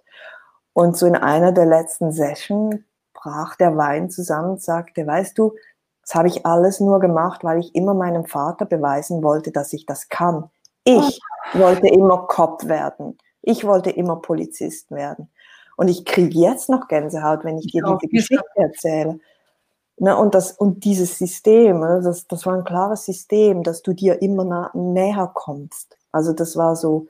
[0.73, 2.77] Und so in einer der letzten Sessions
[3.13, 5.55] brach der Wein zusammen und sagte, weißt du,
[6.03, 9.87] das habe ich alles nur gemacht, weil ich immer meinem Vater beweisen wollte, dass ich
[9.87, 10.51] das kann.
[10.85, 11.21] Ich
[11.53, 13.19] wollte immer Cop werden.
[13.43, 15.31] Ich wollte immer Polizist werden.
[15.77, 19.21] Und ich kriege jetzt noch Gänsehaut, wenn ich dir diese Geschichte erzähle.
[20.03, 24.23] Ne, und, das, und dieses System, das, das war ein klares System, dass du dir
[24.23, 25.99] immer nah, näher kommst.
[26.11, 27.09] Also das war so,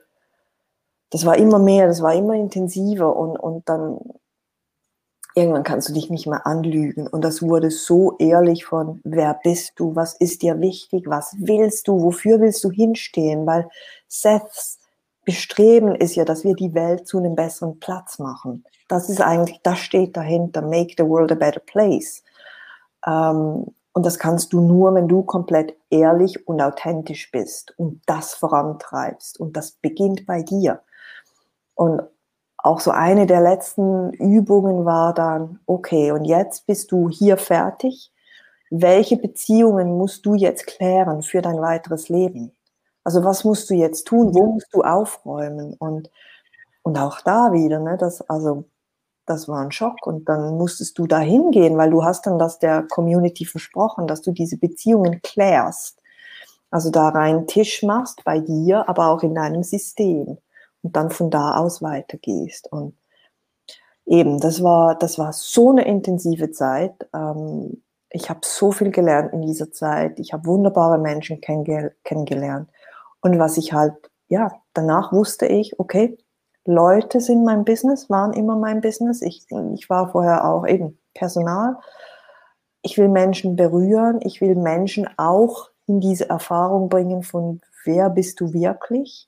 [1.09, 3.97] das war immer mehr, das war immer intensiver und, und dann
[5.35, 7.07] irgendwann kannst du dich nicht mehr anlügen.
[7.07, 11.87] Und das wurde so ehrlich von, wer bist du, was ist dir wichtig, was willst
[11.87, 13.47] du, wofür willst du hinstehen?
[13.47, 13.69] Weil
[14.09, 14.79] Seths
[15.23, 18.65] Bestreben ist ja, dass wir die Welt zu einem besseren Platz machen.
[18.89, 22.23] Das ist eigentlich, das steht dahinter, make the world a better place.
[23.05, 28.33] Ähm, Und das kannst du nur, wenn du komplett ehrlich und authentisch bist und das
[28.33, 29.37] vorantreibst.
[29.39, 30.81] Und das beginnt bei dir.
[31.75, 32.01] Und
[32.57, 38.11] auch so eine der letzten Übungen war dann, okay, und jetzt bist du hier fertig.
[38.69, 42.53] Welche Beziehungen musst du jetzt klären für dein weiteres Leben?
[43.03, 44.33] Also was musst du jetzt tun?
[44.33, 45.75] Wo musst du aufräumen?
[45.79, 46.09] Und,
[46.83, 48.63] und auch da wieder, ne, das, also
[49.31, 52.59] das war ein Schock und dann musstest du da hingehen, weil du hast dann das
[52.59, 56.01] der Community versprochen, dass du diese Beziehungen klärst.
[56.69, 60.37] Also da rein Tisch machst bei dir, aber auch in deinem System
[60.83, 62.71] und dann von da aus weitergehst.
[62.71, 62.95] Und
[64.05, 66.93] eben, das war, das war so eine intensive Zeit.
[67.13, 70.19] Ähm, ich habe so viel gelernt in dieser Zeit.
[70.19, 72.69] Ich habe wunderbare Menschen kennengelernt.
[73.21, 73.93] Und was ich halt,
[74.27, 76.17] ja, danach wusste ich, okay,
[76.65, 79.21] Leute sind mein Business, waren immer mein Business.
[79.21, 81.77] Ich, ich war vorher auch eben Personal.
[82.83, 84.19] Ich will Menschen berühren.
[84.21, 89.27] Ich will Menschen auch in diese Erfahrung bringen von, wer bist du wirklich?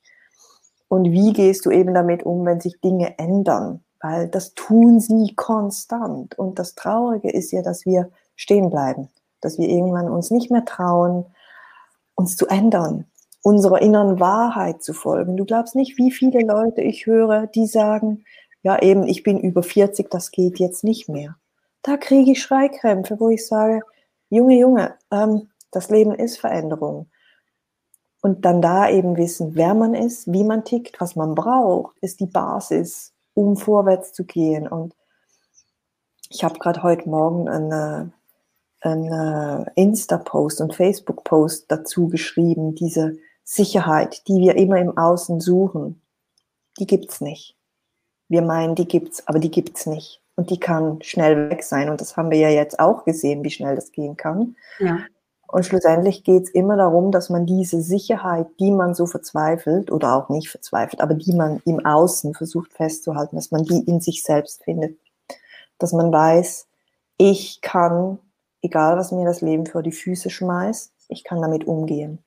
[0.88, 3.84] Und wie gehst du eben damit um, wenn sich Dinge ändern?
[4.00, 6.38] Weil das tun sie konstant.
[6.38, 9.10] Und das Traurige ist ja, dass wir stehen bleiben,
[9.41, 11.26] dass wir irgendwann uns nicht mehr trauen,
[12.15, 13.06] uns zu ändern,
[13.43, 15.38] unserer inneren Wahrheit zu folgen.
[15.38, 18.23] Du glaubst nicht, wie viele Leute ich höre, die sagen,
[18.63, 21.36] ja eben, ich bin über 40, das geht jetzt nicht mehr.
[21.84, 23.82] Da kriege ich Schreikrämpfe, wo ich sage,
[24.29, 27.10] Junge, Junge, ähm, das Leben ist Veränderung.
[28.21, 32.21] Und dann da eben wissen, wer man ist, wie man tickt, was man braucht, ist
[32.21, 34.65] die Basis, um vorwärts zu gehen.
[34.65, 34.95] Und
[36.29, 38.13] ich habe gerade heute Morgen eine,
[38.79, 46.01] eine Insta-Post und Facebook-Post dazu geschrieben, diese Sicherheit, die wir immer im Außen suchen,
[46.79, 47.58] die gibt's nicht.
[48.29, 50.21] Wir meinen, die gibt's, aber die gibt's nicht.
[50.36, 51.89] Und die kann schnell weg sein.
[51.89, 54.56] Und das haben wir ja jetzt auch gesehen, wie schnell das gehen kann.
[54.79, 54.99] Ja.
[55.47, 60.15] Und schlussendlich geht es immer darum, dass man diese Sicherheit, die man so verzweifelt oder
[60.15, 64.23] auch nicht verzweifelt, aber die man im Außen versucht festzuhalten, dass man die in sich
[64.23, 64.97] selbst findet.
[65.77, 66.65] Dass man weiß,
[67.17, 68.17] ich kann,
[68.63, 72.23] egal was mir das Leben vor die Füße schmeißt, ich kann damit umgehen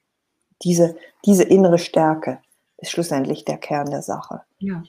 [0.63, 2.41] diese, diese innere Stärke
[2.79, 4.43] ist schlussendlich der Kern der Sache.
[4.59, 4.83] Ja.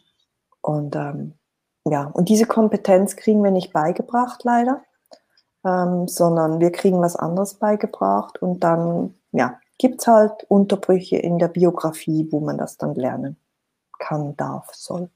[0.62, 1.34] Und ähm,
[1.86, 4.84] ja, und diese Kompetenz kriegen wir nicht beigebracht, leider,
[5.65, 11.39] ähm, sondern wir kriegen was anderes beigebracht und dann, ja, gibt es halt Unterbrüche in
[11.39, 13.38] der Biografie, wo man das dann lernen
[13.99, 15.10] kann, darf, soll.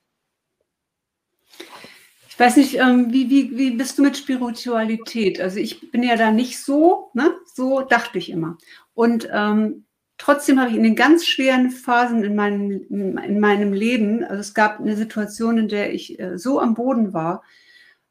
[2.29, 5.39] Ich weiß nicht, ähm, wie, wie, wie bist du mit Spiritualität?
[5.41, 7.35] Also ich bin ja da nicht so, ne?
[7.53, 8.57] so dachte ich immer.
[8.93, 9.85] Und ähm,
[10.21, 14.53] Trotzdem habe ich in den ganz schweren Phasen in meinem, in meinem Leben, also es
[14.53, 17.41] gab eine Situation, in der ich äh, so am Boden war,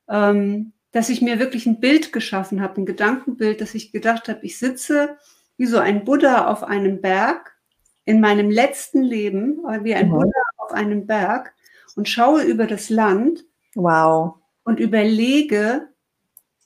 [0.09, 4.41] ähm, dass ich mir wirklich ein Bild geschaffen habe, ein Gedankenbild, dass ich gedacht habe,
[4.43, 5.19] ich sitze
[5.57, 7.57] wie so ein Buddha auf einem Berg
[8.07, 10.13] in meinem letzten Leben, wie ein mhm.
[10.13, 11.55] Buddha auf einem Berg
[11.95, 13.45] und schaue über das Land.
[13.77, 14.35] Wow.
[14.65, 15.87] Und überlege,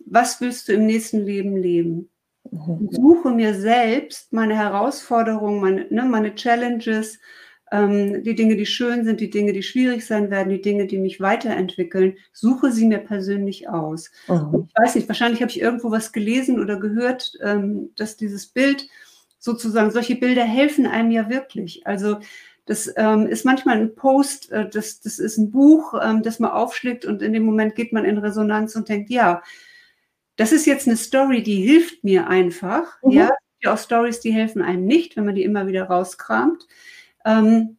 [0.07, 2.09] was willst du im nächsten Leben leben?
[2.55, 2.89] Mhm.
[2.91, 7.19] suche mir selbst meine Herausforderungen, meine, ne, meine Challenges,
[7.73, 10.99] ähm, die Dinge, die schön sind, die Dinge, die schwierig sein werden, die Dinge, die
[10.99, 14.11] mich weiterentwickeln, suche sie mir persönlich aus.
[14.29, 14.69] Mhm.
[14.69, 18.87] Ich weiß nicht, wahrscheinlich habe ich irgendwo was gelesen oder gehört, ähm, dass dieses Bild
[19.39, 21.87] sozusagen, solche Bilder helfen einem ja wirklich.
[21.87, 22.19] Also
[22.67, 26.53] das ähm, ist manchmal ein Post, äh, das, das ist ein Buch, ähm, das man
[26.53, 29.43] aufschlägt und in dem Moment geht man in Resonanz und denkt, ja,
[30.37, 33.01] das ist jetzt eine Story, die hilft mir einfach.
[33.03, 33.11] Mhm.
[33.13, 33.31] Ja,
[33.67, 36.67] auch Stories, die helfen einem nicht, wenn man die immer wieder rauskramt.
[37.25, 37.79] Ähm,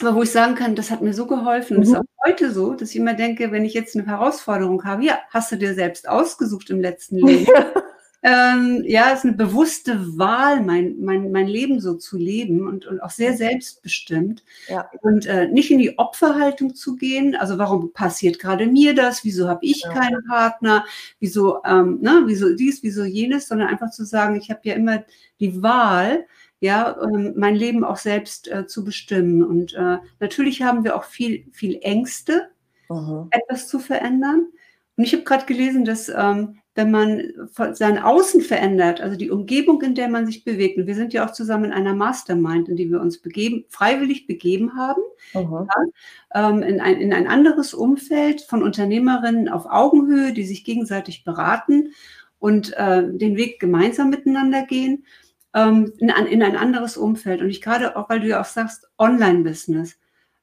[0.00, 1.80] aber wo ich sagen kann, das hat mir so geholfen, mhm.
[1.80, 5.04] das ist auch heute so, dass ich immer denke, wenn ich jetzt eine Herausforderung habe,
[5.04, 7.46] ja, hast du dir selbst ausgesucht im letzten Leben.
[8.26, 12.84] ähm, ja, es ist eine bewusste Wahl, mein, mein, mein Leben so zu leben und,
[12.84, 14.42] und auch sehr selbstbestimmt.
[14.66, 14.90] Ja.
[15.00, 17.36] Und äh, nicht in die Opferhaltung zu gehen.
[17.36, 19.24] Also warum passiert gerade mir das?
[19.24, 19.92] Wieso habe ich ja.
[19.92, 20.84] keinen Partner?
[21.20, 23.46] Wieso, ähm, ne, wieso dies, wieso jenes?
[23.46, 25.04] Sondern einfach zu sagen, ich habe ja immer
[25.38, 26.26] die Wahl,
[26.58, 29.44] ja, ähm, mein Leben auch selbst äh, zu bestimmen.
[29.44, 32.48] Und äh, natürlich haben wir auch viel, viel Ängste,
[32.88, 33.28] mhm.
[33.30, 34.48] etwas zu verändern.
[34.96, 37.32] Und ich habe gerade gelesen, dass ähm, wenn man
[37.72, 41.26] sein Außen verändert, also die Umgebung, in der man sich bewegt, und wir sind ja
[41.26, 45.00] auch zusammen in einer Mastermind, in die wir uns begeben, freiwillig begeben haben,
[45.32, 45.66] mhm.
[45.66, 51.24] ja, ähm, in, ein, in ein anderes Umfeld von Unternehmerinnen auf Augenhöhe, die sich gegenseitig
[51.24, 51.92] beraten
[52.38, 55.04] und äh, den Weg gemeinsam miteinander gehen,
[55.54, 57.40] ähm, in, in, ein anderes Umfeld.
[57.40, 59.98] Und ich gerade auch, weil du ja auch sagst, Online-Business.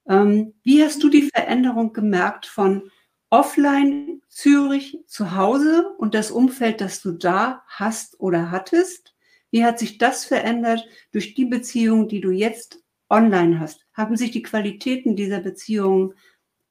[0.10, 2.90] Ähm, wie hast du die Veränderung gemerkt von
[3.34, 9.16] offline Zürich zu Hause und das Umfeld, das du da hast oder hattest?
[9.50, 13.88] Wie hat sich das verändert durch die Beziehung, die du jetzt online hast?
[13.94, 16.14] Haben sich die Qualitäten dieser Beziehungen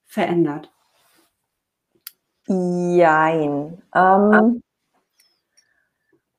[0.05, 0.73] verändert?
[2.47, 3.83] Jein.
[3.93, 4.63] Ähm,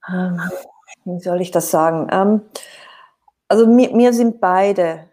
[0.07, 0.41] ähm,
[1.03, 2.07] wie soll ich das sagen?
[2.11, 2.41] Ähm,
[3.49, 5.09] also mir, mir, sind beide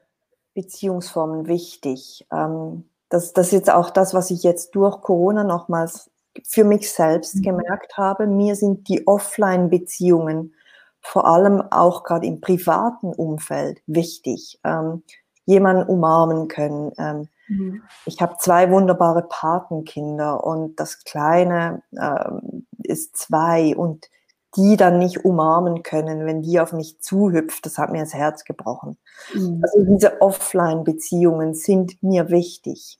[0.55, 2.27] Beziehungsformen wichtig.
[2.33, 6.11] Ähm, das, das ist jetzt auch das, was ich jetzt durch Corona nochmals
[6.47, 7.43] für mich selbst mhm.
[7.43, 8.27] gemerkt habe.
[8.27, 10.55] Mir sind die Offline-Beziehungen
[11.03, 14.61] vor allem auch gerade im privaten Umfeld wichtig.
[14.65, 15.03] Ähm,
[15.51, 16.93] jemanden umarmen können.
[16.99, 17.83] Ähm, mhm.
[18.07, 24.09] Ich habe zwei wunderbare Patenkinder und das Kleine ähm, ist zwei und
[24.57, 28.45] die dann nicht umarmen können, wenn die auf mich zuhüpft, das hat mir das Herz
[28.45, 28.99] gebrochen.
[29.35, 29.63] Mhm.
[29.63, 32.99] Also diese Offline-Beziehungen sind mir wichtig.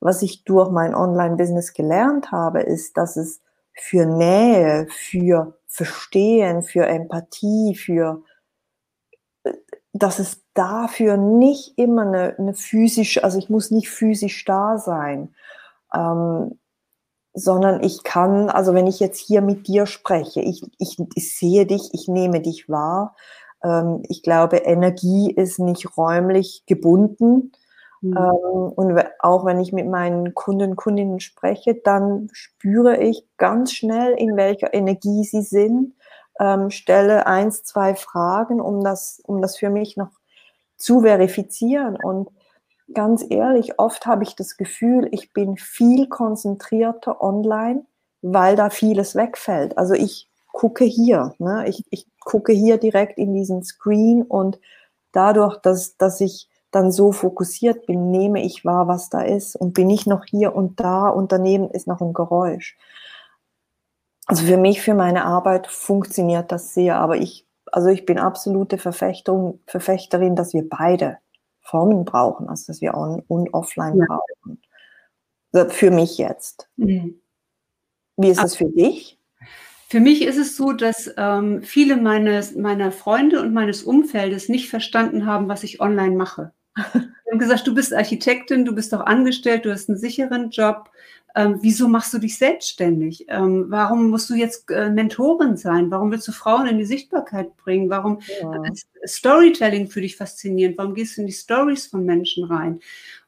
[0.00, 3.40] Was ich durch mein Online-Business gelernt habe, ist, dass es
[3.72, 8.22] für Nähe, für Verstehen, für Empathie, für
[9.92, 15.34] dass es dafür nicht immer eine, eine physische, also ich muss nicht physisch da sein,
[15.94, 16.58] ähm,
[17.38, 21.66] sondern ich kann, also wenn ich jetzt hier mit dir spreche, ich, ich, ich sehe
[21.66, 23.14] dich, ich nehme dich wahr.
[23.62, 27.52] Ähm, ich glaube, Energie ist nicht räumlich gebunden.
[28.00, 28.16] Mhm.
[28.16, 34.12] Ähm, und auch wenn ich mit meinen Kunden, Kundinnen spreche, dann spüre ich ganz schnell,
[34.12, 35.94] in welcher Energie sie sind,
[36.40, 40.10] ähm, stelle eins, zwei Fragen, um das, um das für mich noch
[40.76, 41.96] zu verifizieren.
[41.96, 42.28] Und
[42.92, 47.84] ganz ehrlich, oft habe ich das Gefühl, ich bin viel konzentrierter online,
[48.22, 49.76] weil da vieles wegfällt.
[49.78, 51.68] Also ich gucke hier, ne?
[51.68, 54.58] ich, ich gucke hier direkt in diesen Screen und
[55.12, 59.72] dadurch, dass, dass ich dann so fokussiert bin, nehme ich wahr, was da ist und
[59.72, 62.76] bin ich noch hier und da und daneben ist noch ein Geräusch.
[64.26, 68.76] Also für mich, für meine Arbeit funktioniert das sehr, aber ich, also ich bin absolute
[68.76, 71.18] Verfechterin, Verfechterin, dass wir beide
[71.68, 74.06] Formen brauchen, also dass wir on und offline ja.
[74.06, 74.60] brauchen.
[75.70, 76.68] Für mich jetzt.
[76.76, 77.20] Mhm.
[78.16, 79.18] Wie ist es für dich?
[79.88, 84.68] Für mich ist es so, dass ähm, viele meines, meiner Freunde und meines Umfeldes nicht
[84.68, 86.52] verstanden haben, was ich online mache.
[87.28, 90.90] Sie haben gesagt, du bist Architektin, du bist doch angestellt, du hast einen sicheren Job.
[91.36, 93.26] Ähm, wieso machst du dich selbstständig?
[93.28, 95.90] Ähm, warum musst du jetzt äh, Mentorin sein?
[95.90, 97.90] Warum willst du Frauen in die Sichtbarkeit bringen?
[97.90, 98.64] Warum ja.
[98.72, 100.78] ist Storytelling für dich faszinierend?
[100.78, 102.80] Warum gehst du in die Stories von Menschen rein?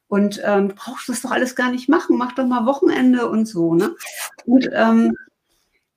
[0.09, 2.17] Und ähm, brauchst du das doch alles gar nicht machen.
[2.17, 3.75] Mach doch mal Wochenende und so.
[3.75, 3.95] Ne?
[4.47, 5.15] Und ähm,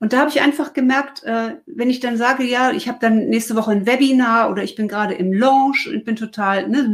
[0.03, 3.27] und da habe ich einfach gemerkt, äh, wenn ich dann sage, ja, ich habe dann
[3.29, 6.89] nächste Woche ein Webinar oder ich bin gerade im Launch und bin total ne,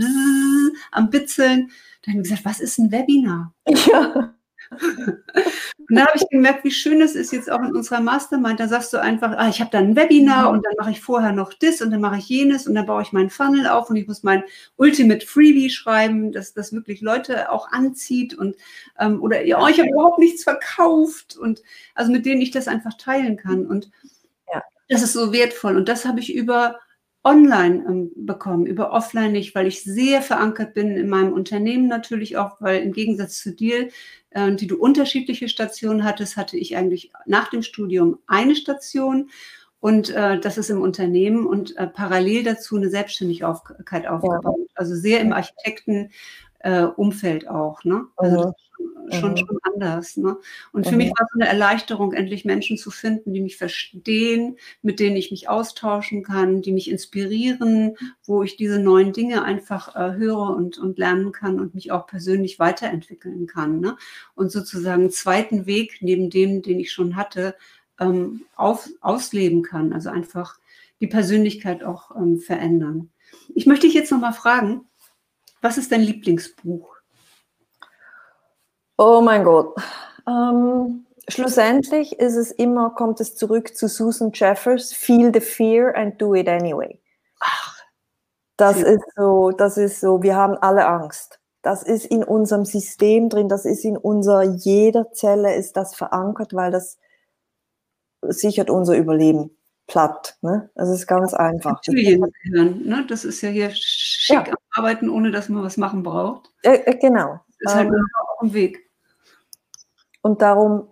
[0.91, 1.71] am Bitzeln,
[2.03, 3.53] dann habe ich gesagt, was ist ein Webinar?
[3.67, 4.33] Ja.
[4.71, 8.59] und da habe ich gemerkt, wie schön es ist jetzt auch in unserer Mastermind.
[8.59, 10.57] Da sagst du einfach, ah, ich habe dann ein Webinar mhm.
[10.57, 13.01] und dann mache ich vorher noch das und dann mache ich jenes und dann baue
[13.01, 14.43] ich meinen Funnel auf und ich muss mein
[14.77, 18.55] Ultimate Freebie schreiben, dass das wirklich Leute auch anzieht und
[18.99, 21.63] ähm, oder ja, oh, ich habe überhaupt nichts verkauft und
[21.95, 23.65] also mit denen ich das einfach teilen kann.
[23.65, 23.89] Und
[24.53, 24.63] ja.
[24.87, 25.77] das ist so wertvoll.
[25.77, 26.79] Und das habe ich über
[27.29, 32.37] online ähm, bekommen, über offline nicht, weil ich sehr verankert bin in meinem Unternehmen natürlich
[32.37, 33.89] auch, weil im Gegensatz zu dir,
[34.31, 39.29] äh, die du unterschiedliche Stationen hattest, hatte ich eigentlich nach dem Studium eine Station
[39.79, 44.59] und äh, das ist im Unternehmen und äh, parallel dazu eine Selbstständigkeit aufgebaut.
[44.59, 44.65] Ja.
[44.75, 47.83] Also sehr im Architektenumfeld auch.
[47.83, 48.05] Ne?
[48.17, 48.53] Also mhm
[49.11, 49.37] schon, mhm.
[49.37, 50.17] schon anders.
[50.17, 50.37] Ne?
[50.71, 50.97] Und für mhm.
[50.97, 55.31] mich war es eine Erleichterung, endlich Menschen zu finden, die mich verstehen, mit denen ich
[55.31, 60.77] mich austauschen kann, die mich inspirieren, wo ich diese neuen Dinge einfach äh, höre und,
[60.77, 63.79] und lernen kann und mich auch persönlich weiterentwickeln kann.
[63.79, 63.97] Ne?
[64.35, 67.55] Und sozusagen einen zweiten Weg neben dem, den ich schon hatte,
[67.99, 69.93] ähm, auf, ausleben kann.
[69.93, 70.57] Also einfach
[71.01, 73.09] die Persönlichkeit auch ähm, verändern.
[73.53, 74.85] Ich möchte dich jetzt nochmal fragen,
[75.61, 76.98] was ist dein Lieblingsbuch?
[79.01, 79.77] Oh mein Gott.
[80.27, 86.21] Ähm, schlussendlich ist es immer, kommt es zurück zu Susan Jeffers, Feel the fear and
[86.21, 86.99] do it anyway.
[87.39, 87.77] Ach,
[88.57, 91.39] das ist so, das ist so, wir haben alle Angst.
[91.61, 96.53] Das ist in unserem System drin, das ist in unserer, jeder Zelle ist das verankert,
[96.53, 96.97] weil das
[98.21, 99.55] sichert unser Überleben
[99.87, 100.37] platt.
[100.41, 100.71] Ne?
[100.75, 101.81] Das ist ganz einfach.
[101.87, 103.05] Ne?
[103.07, 104.53] Das ist ja hier schick ja.
[104.71, 106.51] arbeiten, ohne dass man was machen braucht.
[106.63, 107.39] Äh, äh, genau.
[107.61, 108.88] Das ist halt ähm, auch ein Weg.
[110.21, 110.87] Und darum,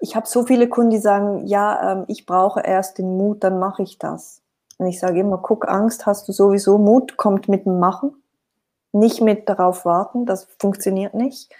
[0.00, 3.58] ich habe so viele Kunden, die sagen, ja, ähm, ich brauche erst den Mut, dann
[3.58, 4.42] mache ich das.
[4.78, 8.22] Und ich sage immer, guck, Angst hast du sowieso, Mut kommt mit dem Machen,
[8.92, 11.52] nicht mit darauf warten, das funktioniert nicht.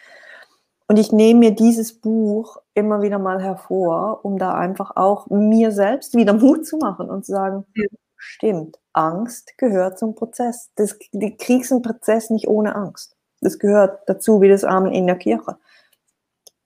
[0.87, 5.73] Und ich nehme mir dieses Buch immer wieder mal hervor, um da einfach auch mir
[5.73, 7.87] selbst wieder Mut zu machen und zu sagen, ja.
[8.17, 10.71] stimmt, Angst gehört zum Prozess.
[10.77, 13.17] Das, du kriegst einen Prozess nicht ohne Angst.
[13.41, 15.57] Das gehört dazu, wie das Amen in der Kirche.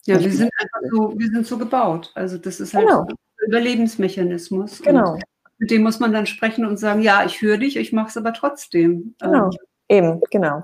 [0.08, 2.12] Ja, wir sind einfach so, wir sind so gebaut.
[2.14, 3.02] Also das ist halt genau.
[3.02, 3.14] ein
[3.46, 4.80] Überlebensmechanismus.
[4.80, 5.18] Genau.
[5.58, 8.16] Mit dem muss man dann sprechen und sagen, ja, ich höre dich, ich mache es
[8.16, 9.14] aber trotzdem.
[9.20, 10.62] Genau, ähm, eben, genau.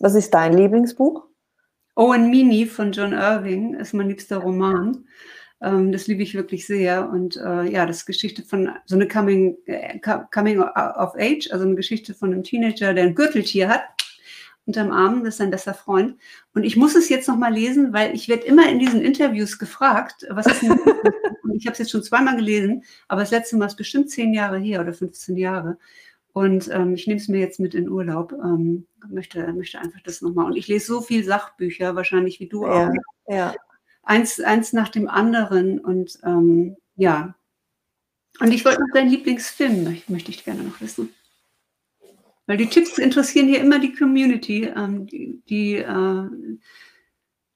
[0.00, 1.24] Was ist dein Lieblingsbuch?
[1.94, 5.06] Owen Meany von John Irving ist mein liebster Roman.
[5.62, 7.08] Ähm, das liebe ich wirklich sehr.
[7.08, 11.64] Und äh, ja, das ist Geschichte von so eine Coming, äh, Coming of Age, also
[11.64, 13.82] eine Geschichte von einem Teenager, der ein Gürteltier hat
[14.68, 16.16] unterm Arm, das ist sein bester Freund.
[16.54, 20.26] Und ich muss es jetzt nochmal lesen, weil ich werde immer in diesen Interviews gefragt,
[20.30, 20.78] was ist denn
[21.42, 24.34] Und ich habe es jetzt schon zweimal gelesen, aber das letzte Mal ist bestimmt zehn
[24.34, 25.78] Jahre her oder 15 Jahre.
[26.32, 28.32] Und ähm, ich nehme es mir jetzt mit in Urlaub.
[28.32, 30.46] Ähm, möchte, möchte einfach das nochmal.
[30.46, 32.90] Und ich lese so viel Sachbücher, wahrscheinlich wie du auch.
[33.26, 33.54] Ja.
[34.02, 35.80] Eins, eins nach dem anderen.
[35.80, 37.34] Und ähm, ja.
[38.40, 41.12] Und ich wollte noch deinen Lieblingsfilm, möchte ich gerne noch wissen.
[42.48, 46.30] Weil die Tipps interessieren hier immer die Community, ähm, die, die äh,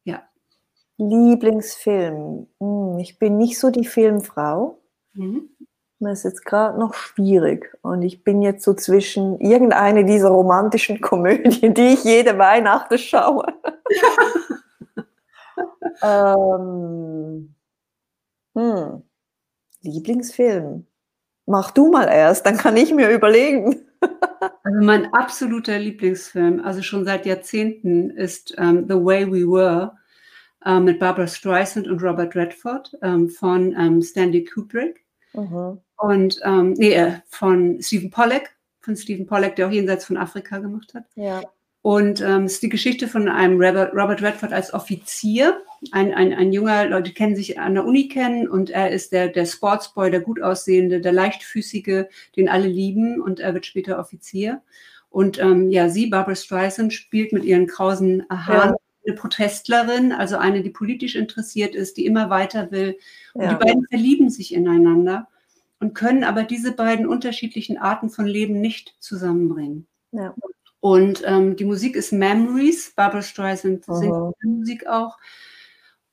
[0.05, 0.23] ja.
[0.99, 2.47] Lieblingsfilm.
[2.61, 4.83] Hm, ich bin nicht so die Filmfrau.
[5.15, 5.49] Mhm.
[5.99, 7.75] Das ist jetzt gerade noch schwierig.
[7.81, 13.47] Und ich bin jetzt so zwischen irgendeine dieser romantischen Komödien, die ich jede Weihnachten schaue.
[16.03, 17.55] ähm,
[18.55, 19.03] hm.
[19.81, 20.87] Lieblingsfilm.
[21.47, 23.82] Mach du mal erst, dann kann ich mir überlegen.
[24.43, 29.97] Also mein absoluter Lieblingsfilm, also schon seit Jahrzehnten, ist um, ähm, The Way We Were
[30.67, 35.05] uh, mit Barbara Streisand und Robert Redford um, ähm, von um, ähm, Stanley Kubrick.
[35.35, 35.79] Mhm.
[35.97, 40.95] Und nee, äh, von Stephen Pollack, von Stephen Pollack, der auch jenseits von Afrika gemacht
[40.95, 41.05] hat.
[41.15, 41.43] Ja.
[41.83, 45.61] Und ähm, es ist die Geschichte von einem Robert, Robert Redford als Offizier,
[45.91, 49.29] ein, ein, ein junger, Leute kennen sich an der Uni kennen und er ist der,
[49.29, 52.05] der Sportsboy, der gut aussehende, der leichtfüßige,
[52.37, 54.63] den alle lieben und er wird später Offizier.
[55.11, 58.77] Und ähm, ja, sie, Barbara Streisand, spielt mit ihren krausen Haaren ja.
[59.05, 62.97] eine Protestlerin, also eine, die politisch interessiert ist, die immer weiter will.
[63.35, 63.55] Und ja.
[63.55, 65.27] die beiden verlieben sich ineinander
[65.81, 69.89] und können aber diese beiden unterschiedlichen Arten von Leben nicht zusammenbringen.
[70.13, 70.33] Ja.
[70.83, 72.91] Und ähm, die Musik ist Memories.
[72.97, 75.17] Barbara Streisand singt die Musik auch.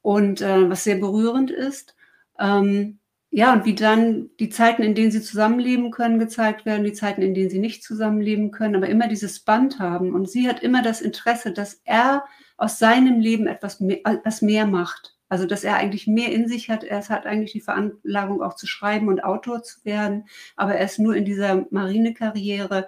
[0.04, 1.96] Und äh, was sehr berührend ist.
[2.38, 3.00] Ähm,
[3.32, 7.24] ja, und wie dann die Zeiten, in denen sie zusammenleben können, gezeigt werden, die Zeiten,
[7.24, 10.14] in denen sie nicht zusammenleben können, aber immer dieses Band haben.
[10.14, 12.24] Und sie hat immer das Interesse, dass er
[12.56, 15.16] aus seinem Leben etwas mehr, etwas mehr macht.
[15.30, 16.84] Also, dass er eigentlich mehr in sich hat.
[16.84, 21.00] Er hat eigentlich die Veranlagung auch zu schreiben und Autor zu werden, aber er ist
[21.00, 22.88] nur in dieser Marinekarriere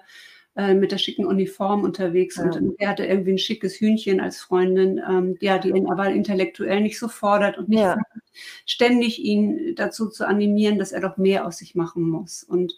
[0.55, 2.43] äh, mit der schicken Uniform unterwegs ja.
[2.43, 6.81] und er hatte irgendwie ein schickes Hühnchen als Freundin, ähm, ja, die ihn aber intellektuell
[6.81, 7.97] nicht so fordert und nicht ja.
[8.65, 12.43] ständig ihn dazu zu animieren, dass er doch mehr aus sich machen muss.
[12.43, 12.75] Und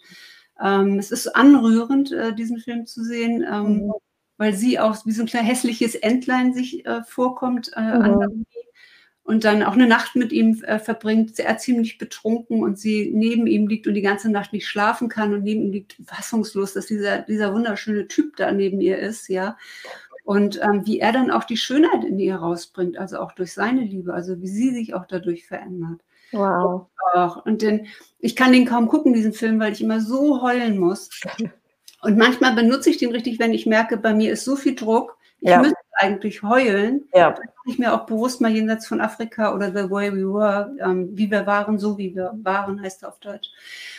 [0.62, 3.92] ähm, es ist anrührend, äh, diesen Film zu sehen, ähm, mhm.
[4.36, 8.46] weil sie auch wie so ein kleines hässliches Entlein sich äh, vorkommt äh, mhm.
[9.24, 13.46] Und dann auch eine Nacht mit ihm äh, verbringt, er ziemlich betrunken und sie neben
[13.46, 16.86] ihm liegt und die ganze Nacht nicht schlafen kann und neben ihm liegt fassungslos, dass
[16.86, 19.56] dieser, dieser wunderschöne Typ da neben ihr ist, ja.
[20.24, 23.82] Und ähm, wie er dann auch die Schönheit in ihr rausbringt, also auch durch seine
[23.82, 26.00] Liebe, also wie sie sich auch dadurch verändert.
[26.32, 26.86] Wow.
[27.14, 27.86] Und, und den,
[28.18, 31.10] ich kann den kaum gucken, diesen Film, weil ich immer so heulen muss.
[32.02, 35.16] Und manchmal benutze ich den richtig, wenn ich merke, bei mir ist so viel Druck,
[35.40, 35.60] ich ja.
[35.60, 37.08] müsste eigentlich heulen.
[37.14, 37.32] Ja.
[37.32, 41.10] Da ich mir auch bewusst mal jenseits von Afrika oder The Way We Were, ähm,
[41.12, 43.50] wie wir waren, so wie wir waren, heißt er auf Deutsch.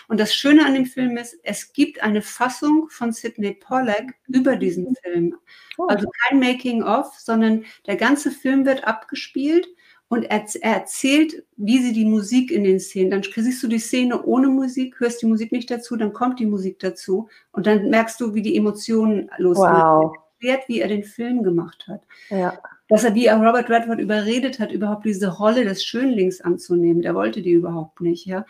[0.07, 4.55] Und das Schöne an dem Film ist, es gibt eine Fassung von Sidney Pollack über
[4.55, 5.35] diesen Film.
[5.77, 5.85] Oh.
[5.85, 9.67] Also kein Making-of, sondern der ganze Film wird abgespielt
[10.07, 13.79] und er, er, erzählt, wie sie die Musik in den Szenen, dann siehst du die
[13.79, 17.89] Szene ohne Musik, hörst die Musik nicht dazu, dann kommt die Musik dazu und dann
[17.89, 19.73] merkst du, wie die Emotionen losgehen.
[19.73, 22.01] Wow erklärt, wie er den Film gemacht hat.
[22.29, 22.59] Ja.
[22.87, 27.01] Dass er, wie er Robert Redford überredet hat, überhaupt diese Rolle des Schönlings anzunehmen.
[27.01, 28.45] Der wollte die überhaupt nicht, ja.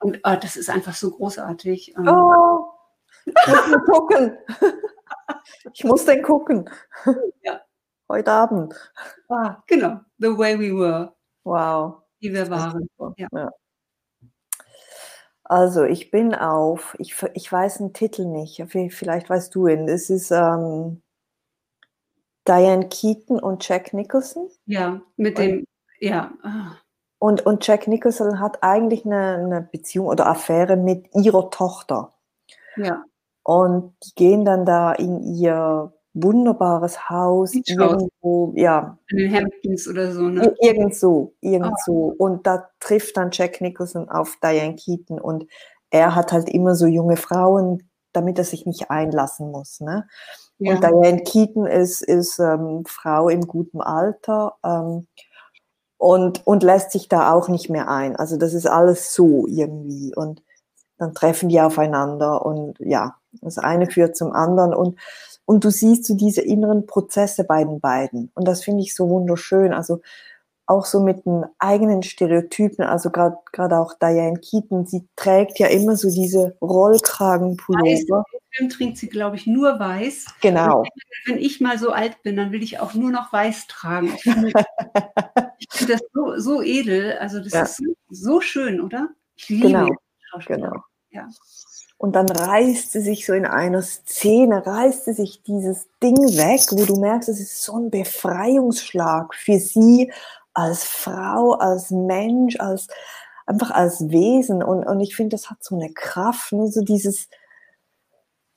[0.00, 1.94] Und oh, das ist einfach so großartig.
[1.96, 2.08] Ähm.
[2.08, 2.66] Oh,
[3.26, 4.36] ich muss gucken.
[5.72, 6.68] Ich muss den gucken.
[7.42, 7.60] Ja.
[8.08, 8.74] Heute Abend.
[9.28, 10.00] Ah, genau.
[10.18, 11.14] The way we were.
[11.44, 12.02] Wow.
[12.18, 12.88] Wie wir waren.
[13.16, 13.28] Ja.
[13.32, 13.50] ja.
[15.44, 19.88] Also ich bin auf, ich, ich weiß den Titel nicht, vielleicht weißt du ihn.
[19.88, 21.02] Es ist ähm,
[22.46, 24.48] Diane Keaton und Jack Nicholson.
[24.66, 25.64] Ja, mit dem,
[25.98, 26.32] ja.
[26.42, 26.76] Ah.
[27.18, 32.14] Und, und Jack Nicholson hat eigentlich eine, eine Beziehung oder Affäre mit ihrer Tochter.
[32.76, 33.04] Ja.
[33.42, 38.98] Und die gehen dann da in ihr wunderbares Haus, irgendwo, ja.
[39.08, 40.54] In den Hamptons oder so, ne?
[40.60, 41.92] Irgend so, irgend so.
[41.92, 42.24] Oh.
[42.24, 45.46] Und da trifft dann Jack Nicholson auf Diane Keaton und
[45.90, 50.08] er hat halt immer so junge Frauen, damit er sich nicht einlassen muss, ne?
[50.60, 50.74] Ja.
[50.74, 55.06] Und Diane Keaton ist, ist ähm, Frau im guten Alter ähm,
[55.98, 58.14] und, und lässt sich da auch nicht mehr ein.
[58.16, 60.14] Also das ist alles so irgendwie.
[60.14, 60.42] Und
[60.98, 64.74] dann treffen die aufeinander und ja, das eine führt zum anderen.
[64.74, 64.98] Und
[65.50, 68.30] und du siehst so diese inneren Prozesse bei den beiden.
[68.34, 69.72] Und das finde ich so wunderschön.
[69.72, 70.00] Also
[70.70, 75.96] auch so mit den eigenen Stereotypen, also gerade auch Diane Keaton, sie trägt ja immer
[75.96, 78.24] so diese Rollkragenpullover.
[78.32, 80.26] Im Film trinkt sie, glaube ich, nur weiß.
[80.40, 80.84] Genau.
[81.26, 84.12] wenn ich mal so alt bin, dann will ich auch nur noch weiß tragen.
[84.14, 84.52] Ich finde,
[85.58, 87.18] ich finde das so, so, edel.
[87.18, 87.62] Also das ja.
[87.62, 89.08] ist so schön, oder?
[89.36, 89.88] Ich liebe genau.
[90.46, 90.72] Genau.
[91.10, 91.26] Ja.
[91.98, 96.62] Und dann reißt sie sich so in einer Szene, reißt sie sich dieses Ding weg,
[96.70, 100.10] wo du merkst, es ist so ein Befreiungsschlag für sie
[100.54, 102.88] als Frau, als Mensch, als
[103.46, 104.62] einfach als Wesen.
[104.62, 106.72] Und, und ich finde, das hat so eine Kraft, nur ne?
[106.72, 107.28] so dieses,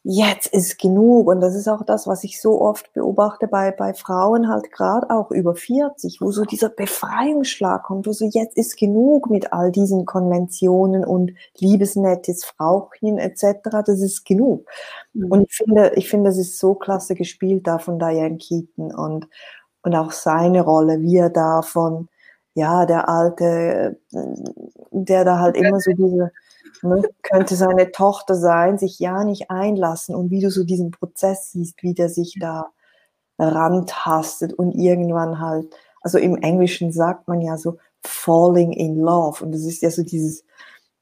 [0.03, 1.27] jetzt ist genug.
[1.27, 5.09] Und das ist auch das, was ich so oft beobachte bei, bei Frauen, halt gerade
[5.09, 9.71] auch über 40, wo so dieser Befreiungsschlag kommt, wo so jetzt ist genug mit all
[9.71, 13.69] diesen Konventionen und liebesnettes Frauchen etc.
[13.85, 14.69] Das ist genug.
[15.13, 15.31] Mhm.
[15.31, 19.27] Und ich finde, ich finde, das ist so klasse gespielt da von Diane Keaton und,
[19.83, 22.09] und auch seine Rolle, wie er da von,
[22.55, 23.99] ja, der alte,
[24.91, 26.31] der da halt immer so diese,
[26.83, 31.51] ne, könnte seine Tochter sein, sich ja nicht einlassen und wie du so diesen Prozess
[31.51, 32.67] siehst, wie der sich da
[33.39, 39.53] rantastet und irgendwann halt, also im Englischen sagt man ja so falling in love und
[39.53, 40.45] das ist ja so dieses,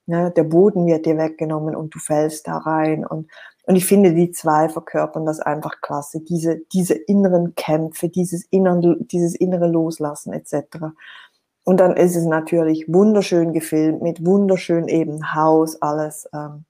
[0.08, 3.30] ne, der Boden wird dir weggenommen und du fällst da rein und
[3.64, 9.07] und ich finde, die zwei verkörpern das einfach klasse, diese, diese inneren Kämpfe, dieses, inneren,
[9.07, 10.93] dieses innere Loslassen etc.
[11.64, 16.28] Und dann ist es natürlich wunderschön gefilmt, mit wunderschön eben Haus, alles.
[16.34, 16.66] Ähm,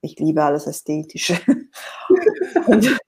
[0.00, 1.38] ich liebe alles Ästhetische.
[2.66, 2.98] und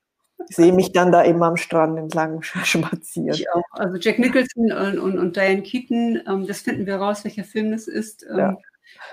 [0.51, 3.35] sehe mich dann da immer am Strand entlang spazieren.
[3.35, 3.63] Ich auch.
[3.73, 7.73] Also Jack Nicholson und, und, und Diane Keaton, ähm, das finden wir raus, welcher Film
[7.73, 8.25] das ist.
[8.31, 8.57] Ähm, ja.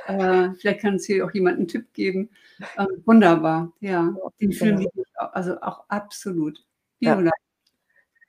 [0.08, 2.30] Äh, vielleicht kann uns hier auch jemand einen Tipp geben.
[2.78, 4.16] Ähm, wunderbar, ja.
[4.40, 4.58] Den genau.
[4.58, 6.64] Film auch, also auch absolut.
[7.00, 7.32] Viola, ja.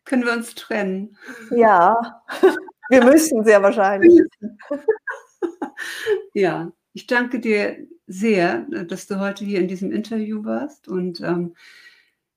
[0.04, 1.16] können wir uns trennen?
[1.50, 2.22] Ja.
[2.88, 4.20] Wir müssen sehr wahrscheinlich.
[6.34, 10.88] ja, ich danke dir sehr, dass du heute hier in diesem Interview warst.
[10.88, 11.54] Und ähm,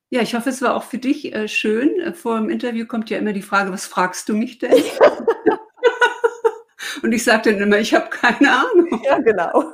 [0.10, 2.14] ja, ich hoffe, es war auch für dich äh, schön.
[2.16, 4.74] Vor dem Interview kommt ja immer die Frage, was fragst du mich denn?
[7.02, 9.02] Und ich sage dann immer, ich habe keine Ahnung.
[9.06, 9.74] Ja, genau.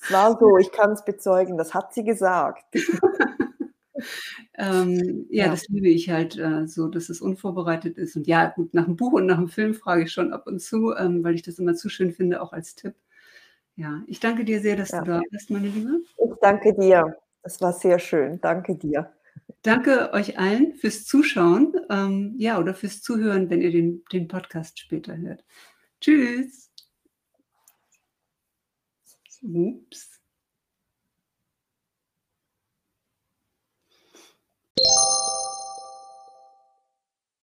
[0.00, 2.64] Es war so, ich kann es bezeugen, das hat sie gesagt.
[4.58, 8.16] Ähm, ja, ja, das liebe ich halt äh, so, dass es unvorbereitet ist.
[8.16, 10.60] Und ja, gut, nach dem Buch und nach dem Film frage ich schon ab und
[10.60, 12.94] zu, ähm, weil ich das immer zu schön finde, auch als Tipp.
[13.76, 15.00] Ja, ich danke dir sehr, dass ja.
[15.00, 16.00] du da bist, meine Liebe.
[16.16, 17.18] Ich danke dir.
[17.42, 18.40] Es war sehr schön.
[18.40, 19.12] Danke dir.
[19.62, 24.78] Danke euch allen fürs Zuschauen, ähm, ja, oder fürs Zuhören, wenn ihr den, den Podcast
[24.78, 25.44] später hört.
[26.06, 26.70] Tschüss.
[29.42, 30.20] Ups.